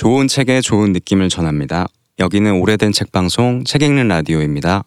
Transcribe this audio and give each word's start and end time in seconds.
좋은 0.00 0.28
책에 0.28 0.62
좋은 0.62 0.94
느낌을 0.94 1.28
전합니다. 1.28 1.86
여기는 2.18 2.58
오래된 2.58 2.90
책 2.90 3.12
방송 3.12 3.64
책 3.64 3.82
읽는 3.82 4.08
라디오입니다. 4.08 4.84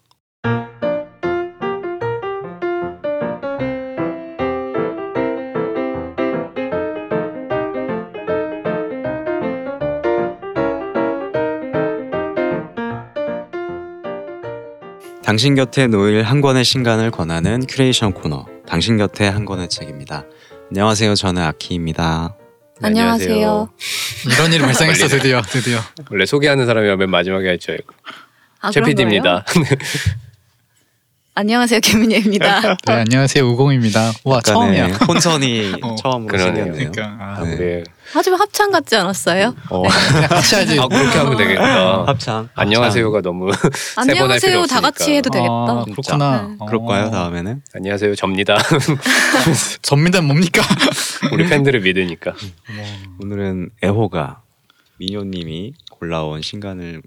당신 15.24 15.54
곁에 15.54 15.86
놓일 15.86 16.24
한 16.24 16.42
권의 16.42 16.66
신간을 16.66 17.12
권하는 17.12 17.68
큐레이션 17.68 18.14
코너 18.14 18.48
당신 18.66 18.98
곁에 18.98 19.28
한 19.28 19.46
권의 19.46 19.70
책입니다. 19.70 20.26
안녕하세요. 20.72 21.14
저는 21.14 21.44
아키입니다. 21.44 22.36
안녕하세요. 22.84 23.70
이런 24.26 24.54
일이 24.54 24.62
발생했어 24.62 25.08
드디어 25.08 25.42
드디어. 25.42 25.80
원래 26.12 26.26
소개하는 26.26 26.66
사람이 26.66 26.96
맨 26.98 27.10
마지막에 27.10 27.50
했죠. 27.50 27.74
아, 28.60 28.72
최 28.72 28.80
그런 28.82 28.96
거예요? 28.96 28.96
PD입니다. 28.96 29.46
안녕하세요, 31.36 31.80
김민혜입니다. 31.80 32.62
네 32.86 32.94
안녕하세요 32.94 33.44
우공입니다. 33.44 34.12
와 34.24 34.40
처음이야. 34.42 34.88
혼선이 35.08 35.74
어, 35.82 35.96
처음으로 35.96 36.28
그러네요. 36.28 36.66
생겼네요. 36.66 36.92
그러니까 36.92 37.26
아, 37.26 37.44
네. 37.44 37.56
네. 37.58 37.84
하지만 38.12 38.40
합창 38.40 38.70
같지 38.70 38.96
않았어요? 38.96 39.56
어, 39.72 39.82
같이 40.30 40.54
하지. 40.56 40.80
아 40.80 40.88
그렇게 40.88 41.18
하면 41.18 41.36
되겠다. 41.38 42.04
합창. 42.06 42.50
안녕하세요.가 42.54 43.22
너무 43.22 43.52
세번할 43.52 44.06
필요 44.06 44.24
안녕하세요, 44.26 44.66
다. 44.68 44.82
같이 44.82 45.16
해도 45.16 45.32
되겠다. 45.32 45.52
아, 45.52 45.86
그렇구나. 45.86 46.42
네. 46.50 46.56
어. 46.60 46.66
그럴까요 46.68 47.10
다음에는? 47.10 47.62
안녕하세요. 47.74 48.14
접니다. 48.14 48.56
전민단 49.82 50.26
뭡니까? 50.28 50.62
우리 51.32 51.48
팬들을 51.50 51.80
믿으니까. 51.82 52.34
오늘은 53.24 53.72
애호가 53.84 54.42
민효님이 55.00 55.74
골라온 55.90 56.44
신간을 56.44 57.02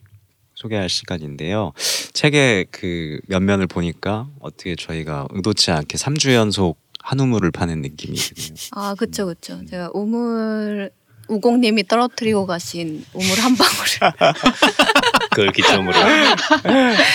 소개할 0.57 0.89
시간인데요. 0.89 1.73
책의 2.15 2.67
그 2.71 3.21
면면을 3.29 3.67
보니까 3.67 4.27
어떻게 4.41 4.75
저희가 4.75 5.29
의도치 5.31 5.71
않게 5.71 5.97
3주 5.99 6.33
연속 6.35 6.79
한 7.01 7.21
우물을 7.21 7.51
파는 7.53 7.83
느낌이 7.83 8.17
드네요. 8.17 8.55
아, 8.73 8.95
그쵸, 8.99 9.27
그쵸. 9.27 9.61
제가 9.71 9.91
우물 9.93 10.91
우공님이 11.29 11.87
떨어뜨리고 11.89 12.47
가신 12.47 13.05
우물 13.13 13.39
한 13.39 13.55
방울을 13.57 14.33
그걸 15.31 15.53
기점으로. 15.53 15.93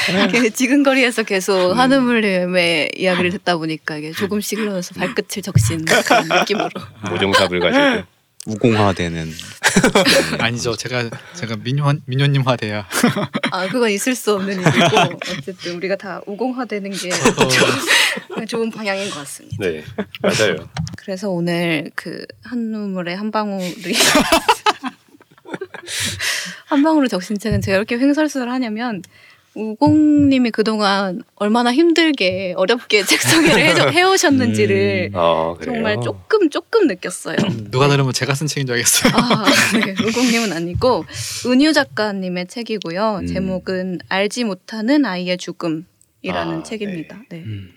이렇게 0.09 0.49
지근거리에서 0.49 1.23
계속 1.23 1.71
한우물님의 1.73 2.91
이야기를 2.97 3.31
듣다 3.31 3.57
보니까 3.57 3.97
이게 3.97 4.11
조금씩 4.11 4.59
흘러서 4.59 4.93
발끝을 4.95 5.41
적신 5.41 5.83
그런 5.85 6.27
느낌으로. 6.27 6.69
모종삽을 7.09 7.59
가지고. 7.59 8.07
우공화되는 8.47 9.31
아니죠. 10.39 10.75
제가 10.75 11.09
제가 11.35 11.57
민효 11.57 11.93
민효님 12.05 12.41
화 12.41 12.55
돼야. 12.55 12.87
아, 13.51 13.67
그건 13.67 13.91
있을 13.91 14.15
수 14.15 14.33
없는 14.33 14.59
일이고 14.59 14.97
어쨌든 15.37 15.75
우리가 15.75 15.95
다 15.95 16.21
우공화되는 16.25 16.89
게 16.91 17.09
좋은- 17.09 18.47
좋은 18.49 18.71
방향인 18.71 19.09
것 19.11 19.17
같습니다. 19.19 19.57
네 19.59 19.83
맞아요. 20.21 20.67
그래서 20.97 21.29
오늘 21.29 21.91
그 21.95 22.25
한우물의 22.43 23.15
한 23.15 23.29
방울이 23.31 23.95
한 26.65 26.83
방울을 26.83 27.07
적신 27.09 27.37
책은 27.37 27.61
제가 27.61 27.77
이렇게 27.77 27.97
횡설수설 27.97 28.49
하냐면 28.49 29.01
우공님이 29.53 30.51
그동안 30.51 31.21
얼마나 31.35 31.73
힘들게 31.73 32.53
어렵게 32.55 33.03
책 33.05 33.21
소개를 33.21 33.67
해줘- 33.67 33.89
해오셨는지를 33.91 35.11
아 35.13 35.55
그래요. 35.59 35.75
정말 35.75 35.99
조금 36.01 36.49
조금 36.49 36.87
느꼈어요. 36.87 37.35
누가 37.71 37.87
들으면 37.89 38.13
제가 38.13 38.33
쓴 38.33 38.47
책인 38.47 38.67
줄 38.67 38.75
알겠어요. 38.77 39.13
아, 39.13 39.45
네. 39.73 39.91
우공님은 40.07 40.53
아니고 40.53 41.03
은유 41.47 41.73
작가님의 41.73 42.47
책이고요. 42.47 43.19
음. 43.23 43.27
제목은 43.27 43.99
알지 44.07 44.45
못하는 44.45 45.05
아이의 45.05 45.37
죽음이라는 45.37 45.85
아, 46.33 46.63
책입니다. 46.63 47.21
네. 47.29 47.39
음. 47.39 47.71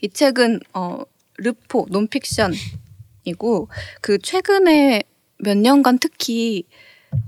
이 0.00 0.08
책은 0.08 0.60
어 0.72 1.00
르포 1.36 1.86
논픽션이고 1.90 3.68
그 4.00 4.18
최근에 4.18 5.02
몇 5.38 5.56
년간 5.58 5.98
특히 5.98 6.64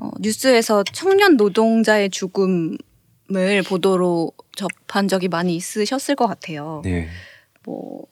어, 0.00 0.10
뉴스에서 0.20 0.82
청년 0.92 1.36
노동자의 1.36 2.08
죽음 2.10 2.76
을 3.32 3.62
보도로 3.62 4.32
접한 4.54 5.08
적이 5.08 5.28
많이 5.28 5.56
있으셨을 5.56 6.14
것 6.14 6.26
같아요. 6.26 6.82
네. 6.84 7.08
뭐, 7.64 8.06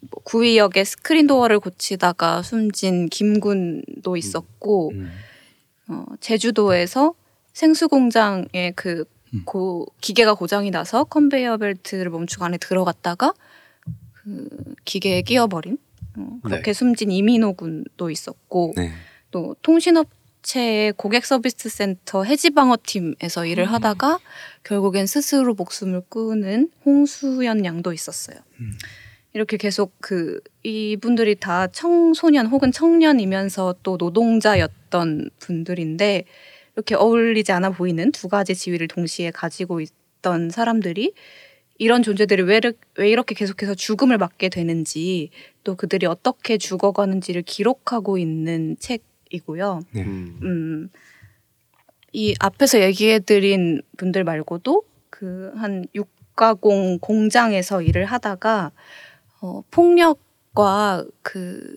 뭐 0.00 0.22
구의역에 0.22 0.84
스크린 0.84 1.26
도어를 1.26 1.58
고치다가 1.58 2.42
숨진 2.42 3.08
김군도 3.08 4.16
있었고 4.16 4.92
음. 4.94 5.10
어, 5.88 6.04
제주도에서 6.20 7.14
생수 7.52 7.88
공장에 7.88 8.72
그 8.76 9.04
음. 9.34 9.42
고, 9.44 9.86
기계가 10.00 10.34
고장이 10.34 10.70
나서 10.70 11.02
컨베이어 11.04 11.56
벨트를 11.56 12.10
멈추고 12.10 12.44
안에 12.44 12.58
들어갔다가 12.58 13.34
그 14.12 14.48
기계에 14.84 15.22
끼어버린 15.22 15.78
어, 16.16 16.38
그렇게 16.44 16.72
숨진 16.72 17.10
이민호 17.10 17.54
군도 17.54 18.10
있었고 18.10 18.74
네. 18.76 18.92
또 19.32 19.56
통신업 19.62 20.08
체의 20.42 20.92
고객 20.92 21.26
서비스 21.26 21.68
센터 21.68 22.24
해지방어 22.24 22.78
팀에서 22.84 23.46
일을 23.46 23.64
음. 23.64 23.72
하다가 23.72 24.18
결국엔 24.64 25.06
스스로 25.06 25.54
목숨을 25.54 26.02
끊은 26.08 26.70
홍수연 26.84 27.64
양도 27.64 27.92
있었어요. 27.92 28.38
음. 28.60 28.72
이렇게 29.32 29.56
계속 29.56 29.94
그 30.00 30.40
이분들이 30.62 31.36
다 31.36 31.68
청소년 31.68 32.46
혹은 32.46 32.72
청년이면서 32.72 33.76
또 33.82 33.96
노동자였던 33.96 35.30
분들인데 35.38 36.24
이렇게 36.74 36.94
어울리지 36.94 37.52
않아 37.52 37.70
보이는 37.70 38.10
두 38.10 38.28
가지 38.28 38.54
지위를 38.54 38.88
동시에 38.88 39.30
가지고 39.30 39.80
있던 39.80 40.50
사람들이 40.50 41.12
이런 41.78 42.02
존재들이 42.02 42.42
왜, 42.42 42.60
왜 42.96 43.08
이렇게 43.08 43.34
계속해서 43.34 43.74
죽음을 43.74 44.18
맞게 44.18 44.48
되는지 44.50 45.30
또 45.64 45.76
그들이 45.76 46.06
어떻게 46.06 46.58
죽어가는지를 46.58 47.42
기록하고 47.42 48.18
있는 48.18 48.76
책 48.78 49.02
이고요. 49.30 49.80
네. 49.92 50.02
음. 50.02 50.38
음, 50.42 50.90
이 52.12 52.34
앞에서 52.38 52.80
얘기해드린 52.80 53.82
분들 53.96 54.24
말고도 54.24 54.82
그한 55.10 55.86
육가공 55.94 56.98
공장에서 57.00 57.82
일을 57.82 58.04
하다가 58.04 58.72
어, 59.40 59.62
폭력과 59.70 61.04
그 61.22 61.76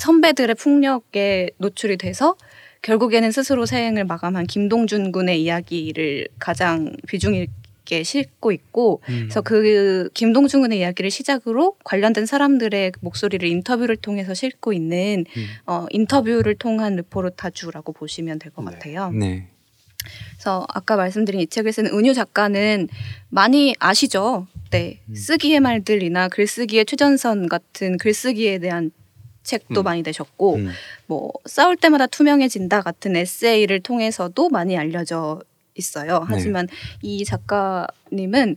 선배들의 0.00 0.54
폭력에 0.56 1.50
노출이 1.58 1.96
돼서 1.96 2.36
결국에는 2.82 3.30
스스로 3.32 3.66
생을 3.66 4.04
마감한 4.04 4.46
김동준 4.46 5.10
군의 5.10 5.42
이야기를 5.42 6.28
가장 6.38 6.94
비중 7.08 7.46
있게 7.86 8.02
싣고 8.02 8.52
있고 8.52 9.00
음. 9.08 9.20
그래서 9.22 9.40
그 9.40 10.10
김동준 10.12 10.60
군의 10.60 10.80
이야기를 10.80 11.10
시작으로 11.10 11.76
관련된 11.84 12.26
사람들의 12.26 12.92
목소리를 13.00 13.48
인터뷰를 13.48 13.96
통해서 13.96 14.34
싣고 14.34 14.72
있는 14.72 15.24
음. 15.36 15.46
어, 15.66 15.86
인터뷰를 15.90 16.56
통한 16.56 16.96
르포르타주라고 16.96 17.92
보시면 17.92 18.40
될것 18.40 18.64
네. 18.64 18.70
같아요. 18.70 19.10
네. 19.12 19.48
그래서 20.34 20.66
아까 20.68 20.96
말씀드린 20.96 21.40
이 21.40 21.46
책을 21.46 21.72
쓴 21.72 21.86
은유 21.86 22.12
작가는 22.12 22.88
많이 23.28 23.74
아시죠? 23.78 24.46
네. 24.70 25.00
음. 25.08 25.14
쓰기의 25.14 25.60
말들이나 25.60 26.28
글쓰기의 26.28 26.84
최전선 26.84 27.48
같은 27.48 27.96
글쓰기에 27.96 28.58
대한 28.58 28.90
책도 29.42 29.82
음. 29.82 29.84
많이 29.84 30.02
내셨고 30.02 30.56
음. 30.56 30.70
뭐 31.06 31.32
싸울 31.44 31.76
때마다 31.76 32.08
투명해진다 32.08 32.82
같은 32.82 33.14
에세이를 33.14 33.80
통해서도 33.80 34.48
많이 34.48 34.76
알려져 34.76 35.40
있어요. 35.76 36.20
네. 36.20 36.26
하지만 36.28 36.68
이 37.02 37.24
작가님은 37.24 38.56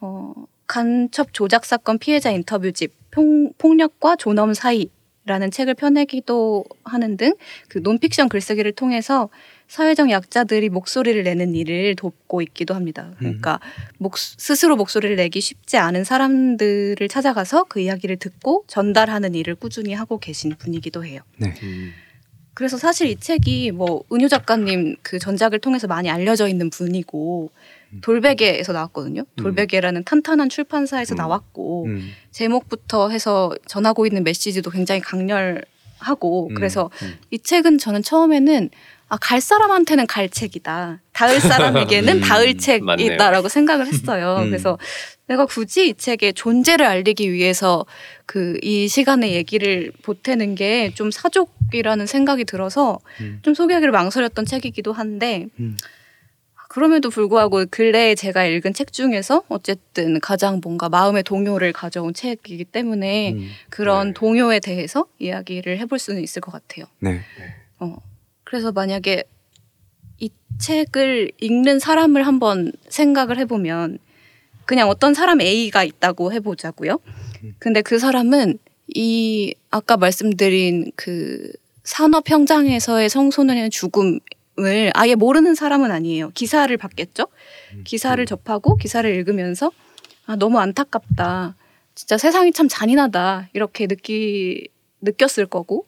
어, 0.00 0.34
간첩 0.66 1.32
조작 1.32 1.64
사건 1.64 1.98
피해자 1.98 2.30
인터뷰집 2.30 2.92
폭, 3.10 3.56
폭력과 3.58 4.16
존엄 4.16 4.54
사이 4.54 4.90
라는 5.26 5.50
책을 5.50 5.74
펴내기도 5.74 6.64
하는 6.84 7.16
등 7.16 7.34
그 7.68 7.78
논픽션 7.78 8.28
글쓰기를 8.28 8.72
통해서 8.72 9.28
사회적 9.66 10.10
약자들이 10.10 10.68
목소리를 10.68 11.20
내는 11.24 11.54
일을 11.56 11.96
돕고 11.96 12.42
있기도 12.42 12.74
합니다. 12.74 13.12
그러니까 13.18 13.58
목, 13.98 14.16
스스로 14.16 14.76
목소리를 14.76 15.16
내기 15.16 15.40
쉽지 15.40 15.76
않은 15.76 16.04
사람들을 16.04 17.08
찾아가서 17.08 17.64
그 17.64 17.80
이야기를 17.80 18.18
듣고 18.18 18.64
전달하는 18.68 19.34
일을 19.34 19.56
꾸준히 19.56 19.92
하고 19.92 20.18
계신 20.18 20.54
분이기도 20.56 21.04
해요. 21.04 21.20
네. 21.38 21.54
음. 21.64 21.92
그래서 22.56 22.78
사실 22.78 23.08
이 23.08 23.16
책이 23.16 23.72
뭐 23.72 24.02
은유 24.10 24.30
작가님 24.30 24.96
그 25.02 25.18
전작을 25.18 25.58
통해서 25.58 25.86
많이 25.86 26.08
알려져 26.08 26.48
있는 26.48 26.70
분이고 26.70 27.50
돌베개에서 28.00 28.72
나왔거든요. 28.72 29.24
돌베개라는 29.36 30.04
탄탄한 30.04 30.48
출판사에서 30.48 31.14
음. 31.14 31.16
나왔고 31.16 31.84
음. 31.84 32.10
제목부터 32.30 33.10
해서 33.10 33.52
전하고 33.66 34.06
있는 34.06 34.24
메시지도 34.24 34.70
굉장히 34.70 35.02
강렬하고 35.02 35.66
하고 35.98 36.48
음, 36.48 36.54
그래서 36.54 36.90
음. 37.02 37.14
이 37.30 37.38
책은 37.38 37.76
저는 37.76 38.02
처음에는 38.02 38.70
아, 39.08 39.16
갈 39.18 39.40
사람한테는 39.40 40.06
갈 40.08 40.28
책이다. 40.28 41.00
닿을 41.12 41.38
사람에게는 41.40 42.16
음, 42.16 42.20
닿을 42.20 42.56
책이다라고 42.58 43.48
생각을 43.48 43.86
했어요. 43.86 44.38
음. 44.40 44.46
그래서 44.50 44.78
내가 45.28 45.46
굳이 45.46 45.88
이 45.88 45.94
책의 45.94 46.34
존재를 46.34 46.86
알리기 46.86 47.32
위해서 47.32 47.84
그 48.26 48.58
이 48.62 48.88
시간에 48.88 49.32
얘기를 49.32 49.92
보태는 50.02 50.54
게 50.56 50.90
좀 50.94 51.10
사족이라는 51.10 52.06
생각이 52.06 52.44
들어서 52.44 52.98
음. 53.20 53.38
좀 53.42 53.54
소개하기를 53.54 53.92
망설였던 53.92 54.44
책이기도 54.44 54.92
한데 54.92 55.46
음. 55.60 55.76
그럼에도 56.68 57.08
불구하고 57.10 57.64
근래에 57.70 58.14
제가 58.14 58.44
읽은 58.44 58.74
책 58.74 58.92
중에서 58.92 59.44
어쨌든 59.48 60.20
가장 60.20 60.60
뭔가 60.62 60.88
마음의 60.88 61.22
동요를 61.22 61.72
가져온 61.72 62.12
책이기 62.12 62.64
때문에 62.66 63.32
음. 63.32 63.50
그런 63.70 64.08
네. 64.08 64.12
동요에 64.14 64.60
대해서 64.60 65.06
이야기를 65.18 65.78
해볼 65.78 65.98
수는 65.98 66.22
있을 66.22 66.42
것 66.42 66.52
같아요. 66.52 66.86
네. 66.98 67.20
어. 67.78 67.96
그래서 68.46 68.70
만약에 68.70 69.24
이 70.18 70.30
책을 70.58 71.32
읽는 71.40 71.80
사람을 71.80 72.24
한번 72.26 72.72
생각을 72.88 73.38
해보면 73.38 73.98
그냥 74.66 74.88
어떤 74.88 75.14
사람 75.14 75.40
A가 75.40 75.82
있다고 75.82 76.32
해보자고요. 76.32 77.00
근데 77.58 77.82
그 77.82 77.98
사람은 77.98 78.58
이 78.94 79.52
아까 79.70 79.96
말씀드린 79.96 80.92
그 80.94 81.50
산업 81.82 82.30
현장에서의 82.30 83.10
청소년의 83.10 83.70
죽음을 83.70 84.20
아예 84.94 85.16
모르는 85.16 85.56
사람은 85.56 85.90
아니에요. 85.90 86.30
기사를 86.30 86.74
봤겠죠. 86.76 87.26
기사를 87.84 88.24
접하고 88.24 88.76
기사를 88.76 89.12
읽으면서 89.12 89.72
아 90.24 90.36
너무 90.36 90.60
안타깝다. 90.60 91.56
진짜 91.96 92.16
세상이 92.16 92.52
참 92.52 92.68
잔인하다 92.68 93.48
이렇게 93.54 93.88
느끼 93.88 94.68
느꼈을 95.00 95.46
거고 95.46 95.86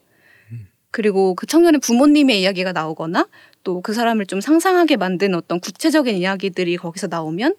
그리고 0.90 1.34
그 1.34 1.46
청년의 1.46 1.80
부모님의 1.80 2.40
이야기가 2.40 2.72
나오거나 2.72 3.26
또 3.64 3.82
그 3.82 3.92
사람을 3.92 4.26
좀 4.26 4.40
상상하게 4.40 4.96
만든 4.96 5.34
어떤 5.34 5.60
구체적인 5.60 6.16
이야기들이 6.16 6.76
거기서 6.78 7.08
나오면 7.08 7.54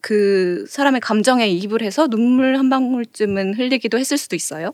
그 0.00 0.66
사람의 0.68 1.00
감정에 1.00 1.46
이입을 1.46 1.82
해서 1.82 2.08
눈물 2.08 2.58
한 2.58 2.68
방울쯤은 2.68 3.54
흘리기도 3.54 3.98
했을 3.98 4.18
수도 4.18 4.36
있어요. 4.36 4.72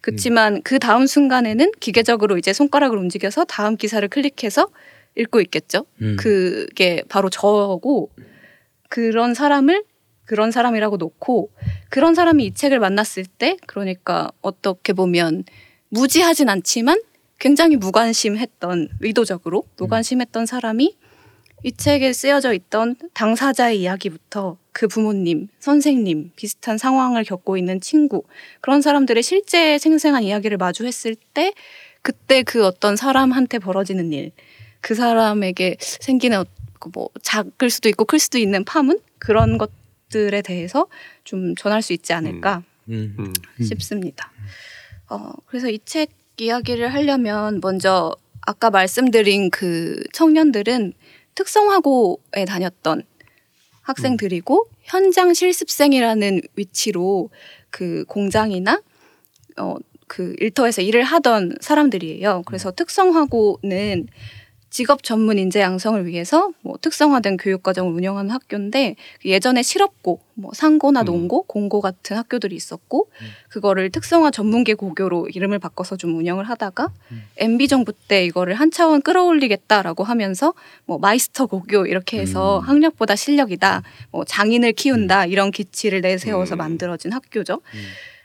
그렇지만 0.00 0.62
그 0.62 0.78
다음 0.78 1.06
순간에는 1.06 1.72
기계적으로 1.80 2.36
이제 2.36 2.52
손가락을 2.52 2.98
움직여서 2.98 3.44
다음 3.44 3.76
기사를 3.76 4.06
클릭해서 4.08 4.68
읽고 5.16 5.40
있겠죠. 5.40 5.86
음. 6.00 6.16
그게 6.18 7.02
바로 7.08 7.30
저고 7.30 8.10
그런 8.88 9.34
사람을 9.34 9.84
그런 10.24 10.50
사람이라고 10.50 10.96
놓고 10.96 11.50
그런 11.88 12.14
사람이 12.14 12.44
이 12.44 12.54
책을 12.54 12.78
만났을 12.78 13.24
때 13.26 13.56
그러니까 13.66 14.30
어떻게 14.42 14.92
보면 14.92 15.44
무지하진 15.92 16.48
않지만 16.48 17.00
굉장히 17.38 17.76
무관심했던 17.76 18.88
의도적으로 19.00 19.64
무관심했던 19.76 20.46
사람이 20.46 20.96
이 21.64 21.72
책에 21.72 22.12
쓰여져 22.14 22.54
있던 22.54 22.96
당사자의 23.12 23.80
이야기부터 23.82 24.56
그 24.72 24.88
부모님, 24.88 25.48
선생님, 25.60 26.32
비슷한 26.34 26.78
상황을 26.78 27.24
겪고 27.24 27.58
있는 27.58 27.80
친구 27.80 28.24
그런 28.62 28.80
사람들의 28.80 29.22
실제 29.22 29.78
생생한 29.78 30.22
이야기를 30.22 30.56
마주했을 30.56 31.14
때 31.34 31.52
그때 32.00 32.42
그 32.42 32.64
어떤 32.64 32.96
사람한테 32.96 33.58
벌어지는 33.58 34.12
일, 34.14 34.32
그 34.80 34.94
사람에게 34.94 35.76
생기는 35.78 36.38
어- 36.40 36.46
그뭐 36.80 37.10
작을 37.20 37.68
수도 37.70 37.88
있고 37.90 38.06
클 38.06 38.18
수도 38.18 38.38
있는 38.38 38.64
파문 38.64 38.98
그런 39.18 39.58
것들에 39.58 40.40
대해서 40.42 40.88
좀 41.22 41.54
전할 41.54 41.82
수 41.82 41.92
있지 41.92 42.12
않을까 42.14 42.64
음. 42.88 43.14
음. 43.18 43.32
싶습니다. 43.62 44.32
어, 45.12 45.32
그래서 45.46 45.68
이 45.68 45.78
책 45.84 46.10
이야기를 46.38 46.92
하려면 46.92 47.60
먼저 47.62 48.16
아까 48.40 48.70
말씀드린 48.70 49.50
그 49.50 50.02
청년들은 50.12 50.94
특성화고에 51.34 52.46
다녔던 52.46 53.02
학생들이고 53.82 54.68
현장 54.82 55.34
실습생이라는 55.34 56.40
위치로 56.56 57.30
그 57.70 58.04
공장이나 58.08 58.80
어, 59.58 59.76
그 60.08 60.34
일터에서 60.40 60.82
일을 60.82 61.04
하던 61.04 61.56
사람들이에요. 61.60 62.42
그래서 62.46 62.72
특성화고는 62.72 64.08
직업 64.72 65.02
전문 65.02 65.38
인재 65.38 65.60
양성을 65.60 66.06
위해서 66.06 66.50
뭐 66.62 66.78
특성화된 66.80 67.36
교육 67.36 67.62
과정을 67.62 67.92
운영하는 67.92 68.30
학교인데 68.30 68.96
예전에 69.22 69.62
실업고, 69.62 70.20
뭐 70.32 70.50
상고나 70.54 71.02
음. 71.02 71.04
농고, 71.04 71.42
공고 71.42 71.82
같은 71.82 72.16
학교들이 72.16 72.56
있었고 72.56 73.10
그거를 73.50 73.90
특성화 73.90 74.30
전문계 74.30 74.72
고교로 74.72 75.28
이름을 75.28 75.58
바꿔서 75.58 75.98
좀 75.98 76.16
운영을 76.16 76.48
하다가 76.48 76.90
MB 77.36 77.68
정부 77.68 77.92
때 77.92 78.24
이거를 78.24 78.54
한 78.54 78.70
차원 78.70 79.02
끌어올리겠다라고 79.02 80.04
하면서 80.04 80.54
뭐 80.86 80.98
마이스터 80.98 81.44
고교 81.44 81.84
이렇게 81.84 82.18
해서 82.18 82.60
음. 82.60 82.64
학력보다 82.66 83.14
실력이다, 83.14 83.82
뭐 84.10 84.24
장인을 84.24 84.72
키운다 84.72 85.26
이런 85.26 85.50
기치를 85.50 86.00
내세워서 86.00 86.54
음. 86.54 86.58
만들어진 86.58 87.12
학교죠. 87.12 87.60
음. 87.74 87.80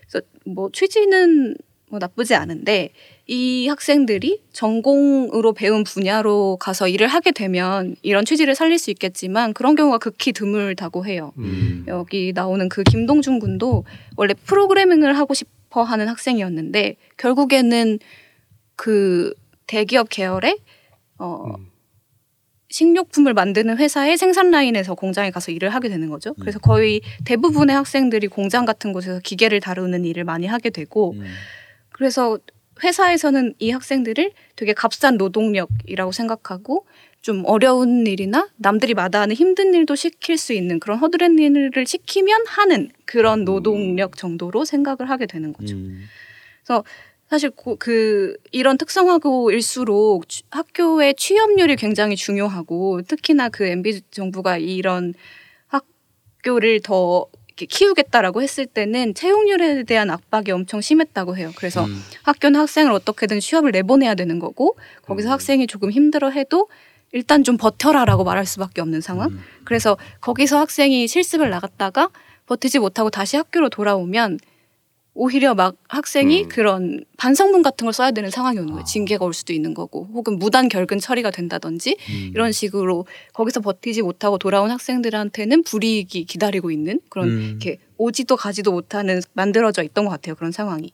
그래서 0.09 0.25
뭐 0.45 0.69
취지는 0.71 1.57
뭐 1.89 1.99
나쁘지 1.99 2.35
않은데 2.35 2.89
이 3.27 3.67
학생들이 3.67 4.41
전공으로 4.51 5.53
배운 5.53 5.83
분야로 5.83 6.57
가서 6.59 6.87
일을 6.87 7.07
하게 7.07 7.31
되면 7.31 7.95
이런 8.01 8.25
취지를 8.25 8.55
살릴 8.55 8.77
수 8.77 8.91
있겠지만 8.91 9.53
그런 9.53 9.75
경우가 9.75 9.97
극히 9.97 10.33
드물다고 10.33 11.05
해요. 11.05 11.31
음. 11.37 11.85
여기 11.87 12.33
나오는 12.35 12.67
그 12.67 12.83
김동준 12.83 13.39
군도 13.39 13.85
원래 14.17 14.33
프로그래밍을 14.33 15.17
하고 15.17 15.33
싶어 15.33 15.83
하는 15.83 16.07
학생이었는데 16.09 16.95
결국에는 17.15 17.99
그 18.75 19.33
대기업 19.65 20.09
계열의 20.09 20.57
어 21.19 21.55
음. 21.57 21.67
식료품을 22.69 23.33
만드는 23.33 23.77
회사의 23.77 24.17
생산 24.17 24.51
라인에서 24.51 24.93
공장에 24.93 25.31
가서 25.31 25.53
일을 25.53 25.69
하게 25.69 25.87
되는 25.87 26.09
거죠. 26.09 26.33
그래서 26.33 26.59
거의 26.59 26.99
대부분의 27.23 27.73
학생들이 27.73 28.27
공장 28.27 28.65
같은 28.65 28.91
곳에서 28.91 29.21
기계를 29.21 29.61
다루는 29.61 30.03
일을 30.03 30.25
많이 30.25 30.47
하게 30.47 30.69
되고 30.69 31.13
음. 31.13 31.23
그래서 31.97 32.37
회사에서는 32.83 33.55
이 33.59 33.71
학생들을 33.71 34.31
되게 34.55 34.73
값싼 34.73 35.17
노동력이라고 35.17 36.11
생각하고 36.11 36.85
좀 37.21 37.43
어려운 37.45 38.05
일이나 38.05 38.47
남들이 38.57 38.93
마다하는 38.93 39.35
힘든 39.35 39.73
일도 39.73 39.95
시킬 39.95 40.37
수 40.37 40.53
있는 40.53 40.79
그런 40.79 40.99
허드렛 40.99 41.31
일을 41.31 41.85
시키면 41.85 42.45
하는 42.47 42.89
그런 43.05 43.43
노동력 43.45 44.15
정도로 44.15 44.63
생각을 44.63 45.09
하게 45.09 45.25
되는 45.25 45.51
거죠. 45.53 45.75
음. 45.75 46.03
사실 47.29 47.49
고- 47.49 47.75
그 47.77 48.37
이런 48.53 48.77
특성화고일수록 48.77 50.29
취- 50.29 50.43
학교의 50.49 51.15
취업률이 51.15 51.75
굉장히 51.75 52.15
중요하고 52.15 53.01
특히나 53.01 53.49
그 53.49 53.65
MB 53.65 54.01
정부가 54.11 54.57
이런 54.57 55.13
학교를 55.67 56.79
더 56.81 57.25
이렇게 57.57 57.65
키우겠다라고 57.65 58.43
했을 58.43 58.67
때는 58.67 59.15
채용률에 59.15 59.83
대한 59.83 60.11
압박이 60.11 60.51
엄청 60.51 60.79
심했다고 60.79 61.37
해요. 61.37 61.51
그래서 61.55 61.85
음. 61.85 62.03
학교는 62.21 62.59
학생을 62.59 62.91
어떻게든 62.91 63.39
취업을 63.39 63.71
내보내야 63.71 64.13
되는 64.13 64.37
거고 64.37 64.77
거기서 65.03 65.29
음. 65.29 65.31
학생이 65.33 65.65
조금 65.65 65.89
힘들어 65.89 66.29
해도 66.29 66.67
일단 67.11 67.43
좀 67.43 67.57
버텨라라고 67.57 68.23
말할 68.23 68.45
수밖에 68.45 68.81
없는 68.81 69.01
상황. 69.01 69.29
음. 69.29 69.43
그래서 69.63 69.97
거기서 70.21 70.59
학생이 70.59 71.07
실습을 71.07 71.49
나갔다가 71.49 72.09
버티지 72.45 72.77
못하고 72.79 73.09
다시 73.09 73.37
학교로 73.37 73.69
돌아오면 73.69 74.39
오히려 75.19 75.55
막 75.55 75.75
학생이 75.89 76.43
음. 76.43 76.47
그런 76.47 77.03
반성문 77.17 77.63
같은 77.63 77.85
걸 77.85 77.93
써야 77.93 78.11
되는 78.11 78.29
상황이 78.29 78.59
오는 78.59 78.69
거예요. 78.69 78.81
아. 78.81 78.85
징계가 78.85 79.25
올 79.25 79.33
수도 79.33 79.51
있는 79.51 79.73
거고 79.73 80.07
혹은 80.13 80.37
무단 80.37 80.69
결근 80.69 80.99
처리가 80.99 81.31
된다든지 81.31 81.97
음. 82.09 82.31
이런 82.35 82.51
식으로 82.51 83.07
거기서 83.33 83.61
버티지 83.61 84.03
못하고 84.03 84.37
돌아온 84.37 84.69
학생들한테는 84.69 85.63
불이익이 85.63 86.25
기다리고 86.25 86.69
있는 86.69 86.99
그런 87.09 87.29
음. 87.29 87.41
이렇게 87.49 87.79
오지도 87.97 88.35
가지도 88.35 88.71
못하는 88.71 89.19
만들어져 89.33 89.81
있던 89.81 90.05
것 90.05 90.11
같아요. 90.11 90.35
그런 90.35 90.51
상황이. 90.51 90.91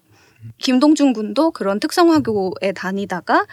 김동준 0.57 1.11
군도 1.11 1.51
그런 1.51 1.81
특성화교에 1.81 2.71
다니다가 2.73 3.45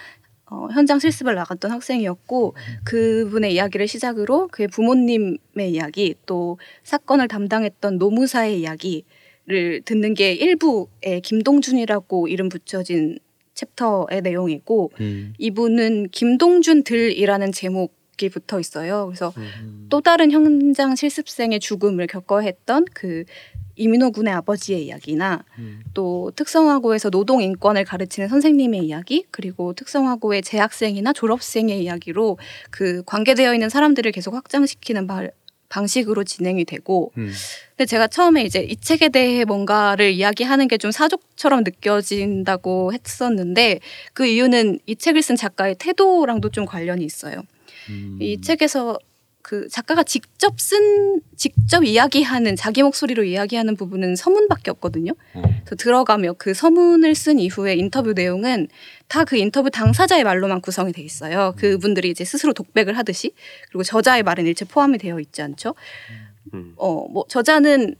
어, 0.47 0.69
현장 0.73 0.99
실습을 1.01 1.35
나갔던 1.35 1.71
학생이었고 1.71 2.55
그분의 2.85 3.55
이야기를 3.55 3.87
시작으로 3.89 4.49
그의 4.49 4.69
부모님의 4.69 5.39
이야기 5.73 6.15
또 6.27 6.59
사건을 6.85 7.29
담당했던 7.29 7.99
노무사의 7.99 8.61
이야기 8.61 9.05
를 9.51 9.83
듣는 9.85 10.15
게 10.15 10.33
일부의 10.33 11.23
김동준이라고 11.25 12.29
이름 12.29 12.49
붙여진 12.49 13.19
챕터의 13.55 14.23
내용이고 14.23 14.93
음. 15.01 15.33
이분은 15.39 16.11
김동준 16.13 16.85
들이라는 16.85 17.51
제목이 17.51 18.29
붙어 18.29 18.61
있어요. 18.61 19.07
그래서 19.07 19.33
음. 19.39 19.89
또 19.91 20.01
다른 20.01 20.31
현장 20.31 20.95
실습생의 20.95 21.59
죽음을 21.59 22.07
겪어야 22.07 22.45
했던 22.47 22.85
그 22.95 23.25
이민호 23.75 24.13
군의 24.13 24.33
아버지의 24.35 24.85
이야기나 24.87 25.43
음. 25.59 25.81
또 25.95 26.31
특성화고에서 26.37 27.09
노동 27.09 27.43
인권을 27.43 27.85
가르치는 27.85 28.29
선생님의 28.29 28.85
이야기 28.85 29.25
그리고 29.31 29.73
특성화고의 29.73 30.43
재학생이나 30.43 31.13
졸업생의 31.15 31.83
이야기로 31.83 32.39
그 32.71 33.03
관계되어 33.07 33.55
있는 33.55 33.71
사람들을 33.71 34.13
계속 34.13 34.35
확장시키는 34.35 35.07
바, 35.07 35.27
방식으로 35.71 36.25
진행이 36.25 36.67
되고 36.67 37.13
음. 37.17 37.33
근데 37.77 37.87
제가 37.87 38.09
처음에 38.09 38.45
이제 38.45 38.61
이 38.61 38.77
책에 38.77 39.09
대해 39.09 39.45
뭔가를 39.47 40.11
이야기하는 40.11 40.69
게 40.69 40.77
좀 40.77 40.91
사족처럼 40.91 41.63
느껴진다고 41.65 42.93
했었는데 42.93 43.81
그 44.13 44.27
이유는 44.27 44.81
이 44.87 44.97
책을 44.97 45.23
쓴 45.23 45.37
작가의 45.37 45.77
태도랑도 45.79 46.51
좀 46.51 46.67
관련이 46.67 47.05
있어요. 47.05 47.43
음. 47.89 48.19
이 48.21 48.41
책에서 48.41 48.99
그 49.43 49.69
작가가 49.69 50.03
직접 50.03 50.61
쓴 50.61 51.23
직접 51.37 51.85
이야기하는 51.85 52.57
자기 52.57 52.83
목소리로 52.83 53.25
이야기하는 53.25 53.77
부분은 53.77 54.17
서문밖에 54.17 54.71
없거든요. 54.73 55.13
어. 55.35 55.43
그래서 55.43 55.77
들어가며 55.77 56.35
그 56.35 56.53
서문을 56.55 57.15
쓴 57.15 57.39
이후에 57.39 57.75
인터뷰 57.75 58.13
내용은 58.13 58.69
다 59.09 59.25
그 59.25 59.37
인터뷰 59.37 59.71
당사자의 59.71 60.25
말로만 60.25 60.61
구성이 60.61 60.93
돼 60.93 61.03
있어요. 61.03 61.55
그분들이 61.57 62.11
이제 62.11 62.25
스스로 62.25 62.53
독백을 62.53 62.99
하듯이 62.99 63.33
그리고 63.69 63.83
저자의 63.85 64.23
말은 64.23 64.47
일체 64.47 64.65
포함이 64.65 64.99
되어 64.99 65.21
있지 65.21 65.43
않죠. 65.43 65.75
음. 66.55 66.75
어, 66.77 67.07
뭐 67.09 67.25
저자는 67.29 67.95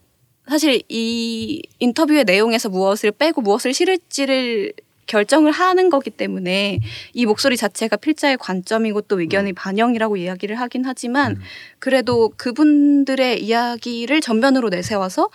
사실 0.49 0.83
이 0.89 1.63
인터뷰의 1.79 2.25
내용에서 2.25 2.69
무엇을 2.69 3.13
빼고 3.13 3.43
무엇을 3.43 3.73
실을지를 3.73 4.73
결정을 5.11 5.51
하는 5.51 5.91
거기 5.91 6.11
때문에 6.11 6.79
이 7.13 7.27
목소리 7.27 7.57
자체가 7.57 7.97
필자의 7.97 8.37
관점이고 8.39 9.03
또 9.03 9.21
의견의 9.21 9.55
반영이라고 9.55 10.17
이야기를 10.17 10.55
하긴 10.61 10.85
하지만 10.87 11.33
음. 11.33 11.41
그래도 11.81 12.33
그분들의 12.37 13.43
이야기를 13.43 14.21
전면으로 14.21 14.69
내세워서 14.69 15.29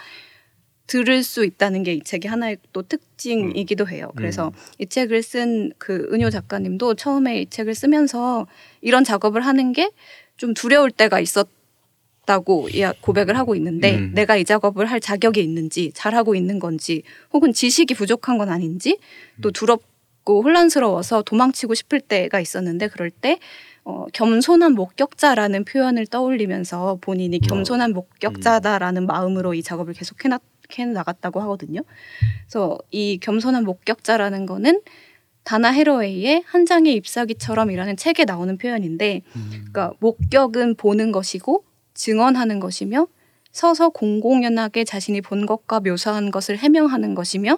들을 0.87 1.23
수 1.23 1.43
있다는 1.43 1.83
게 1.83 1.93
이 1.93 2.01
책의 2.01 2.29
하나의 2.29 2.57
또 2.71 2.83
특징이기도 2.83 3.87
해요. 3.89 4.11
그래서 4.15 4.53
이 4.77 4.85
책을 4.85 5.23
쓴 5.23 5.71
그 5.77 6.07
은효 6.13 6.29
작가님도 6.29 6.93
처음에 6.95 7.41
이 7.41 7.49
책을 7.49 7.75
쓰면서 7.75 8.47
이런 8.81 9.03
작업을 9.03 9.41
하는 9.41 9.73
게 9.73 9.89
좀 10.37 10.53
두려울 10.53 10.91
때가 10.91 11.19
있었 11.19 11.47
다고 12.25 12.67
이야- 12.69 12.93
고백을 13.01 13.37
하고 13.37 13.55
있는데 13.55 13.95
음. 13.97 14.11
내가 14.13 14.35
이 14.35 14.45
작업을 14.45 14.85
할 14.87 14.99
자격이 14.99 15.41
있는지 15.41 15.91
잘하고 15.93 16.35
있는 16.35 16.59
건지 16.59 17.03
혹은 17.31 17.53
지식이 17.53 17.93
부족한 17.93 18.37
건 18.37 18.49
아닌지 18.49 18.97
또 19.41 19.51
두렵고 19.51 20.41
혼란스러워서 20.43 21.21
도망치고 21.23 21.73
싶을 21.73 21.99
때가 22.01 22.39
있었는데 22.39 22.87
그럴 22.87 23.09
때 23.09 23.39
어, 23.83 24.05
겸손한 24.13 24.73
목격자라는 24.73 25.63
표현을 25.65 26.07
떠올리면서 26.07 26.97
본인이 27.01 27.39
겸손한 27.39 27.93
목격자다라는 27.93 29.05
마음으로 29.05 29.53
이 29.53 29.61
작업을 29.61 29.93
계속 29.93 30.25
해나, 30.25 30.39
해 30.79 30.85
나갔다고 30.85 31.39
하거든요. 31.41 31.81
그래서 32.47 32.79
이 32.89 33.19
겸손한 33.21 33.63
목격자라는 33.63 34.47
거는 34.47 34.81
다나 35.43 35.69
헤로웨이의 35.71 36.41
한 36.47 36.65
장의 36.65 36.95
잎사귀처럼이라는 36.95 37.97
책에 37.97 38.25
나오는 38.25 38.57
표현인데, 38.57 39.21
그러니까 39.71 39.93
목격은 39.99 40.73
보는 40.77 41.11
것이고 41.11 41.63
증언하는 41.95 42.59
것이며 42.59 43.07
서서 43.51 43.89
공공연하게 43.89 44.83
자신이 44.83 45.21
본 45.21 45.45
것과 45.45 45.79
묘사한 45.79 46.29
것을 46.29 46.57
해명하는 46.57 47.15
것이며 47.15 47.57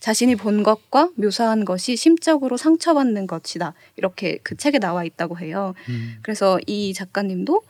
자신이 0.00 0.36
본 0.36 0.62
것과 0.62 1.10
묘사한 1.16 1.64
것이 1.64 1.96
심적으로 1.96 2.56
상처받는 2.56 3.26
것이다. 3.26 3.74
이렇게 3.96 4.38
그 4.42 4.56
책에 4.56 4.78
나와 4.78 5.04
있다고 5.04 5.38
해요. 5.38 5.74
음. 5.88 6.16
그래서 6.22 6.58
이 6.66 6.92
작가님도 6.92 7.62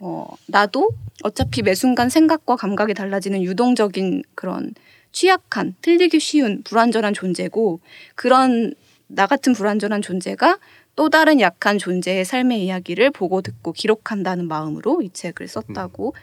어, 0.00 0.26
나도 0.46 0.90
어차피 1.22 1.62
매 1.62 1.74
순간 1.74 2.08
생각과 2.08 2.56
감각이 2.56 2.94
달라지는 2.94 3.42
유동적인 3.42 4.22
그런 4.34 4.74
취약한, 5.12 5.74
틀리기 5.82 6.20
쉬운, 6.20 6.62
불완전한 6.62 7.14
존재고 7.14 7.80
그런 8.14 8.74
나 9.06 9.26
같은 9.26 9.52
불완전한 9.52 10.02
존재가 10.02 10.58
또 10.96 11.08
다른 11.08 11.40
약한 11.40 11.78
존재의 11.78 12.24
삶의 12.24 12.64
이야기를 12.64 13.10
보고 13.10 13.42
듣고 13.42 13.72
기록한다는 13.72 14.48
마음으로 14.48 15.02
이 15.02 15.10
책을 15.10 15.48
썼다고 15.48 16.14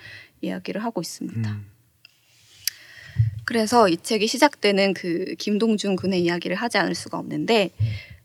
이야기를 0.41 0.83
하고 0.83 1.01
있습니다. 1.01 1.49
음. 1.49 1.65
그래서 3.45 3.87
이 3.87 3.97
책이 3.97 4.27
시작되는 4.27 4.93
그 4.93 5.35
김동준 5.39 5.95
군의 5.95 6.21
이야기를 6.21 6.55
하지 6.57 6.77
않을 6.77 6.95
수가 6.95 7.17
없는데 7.17 7.71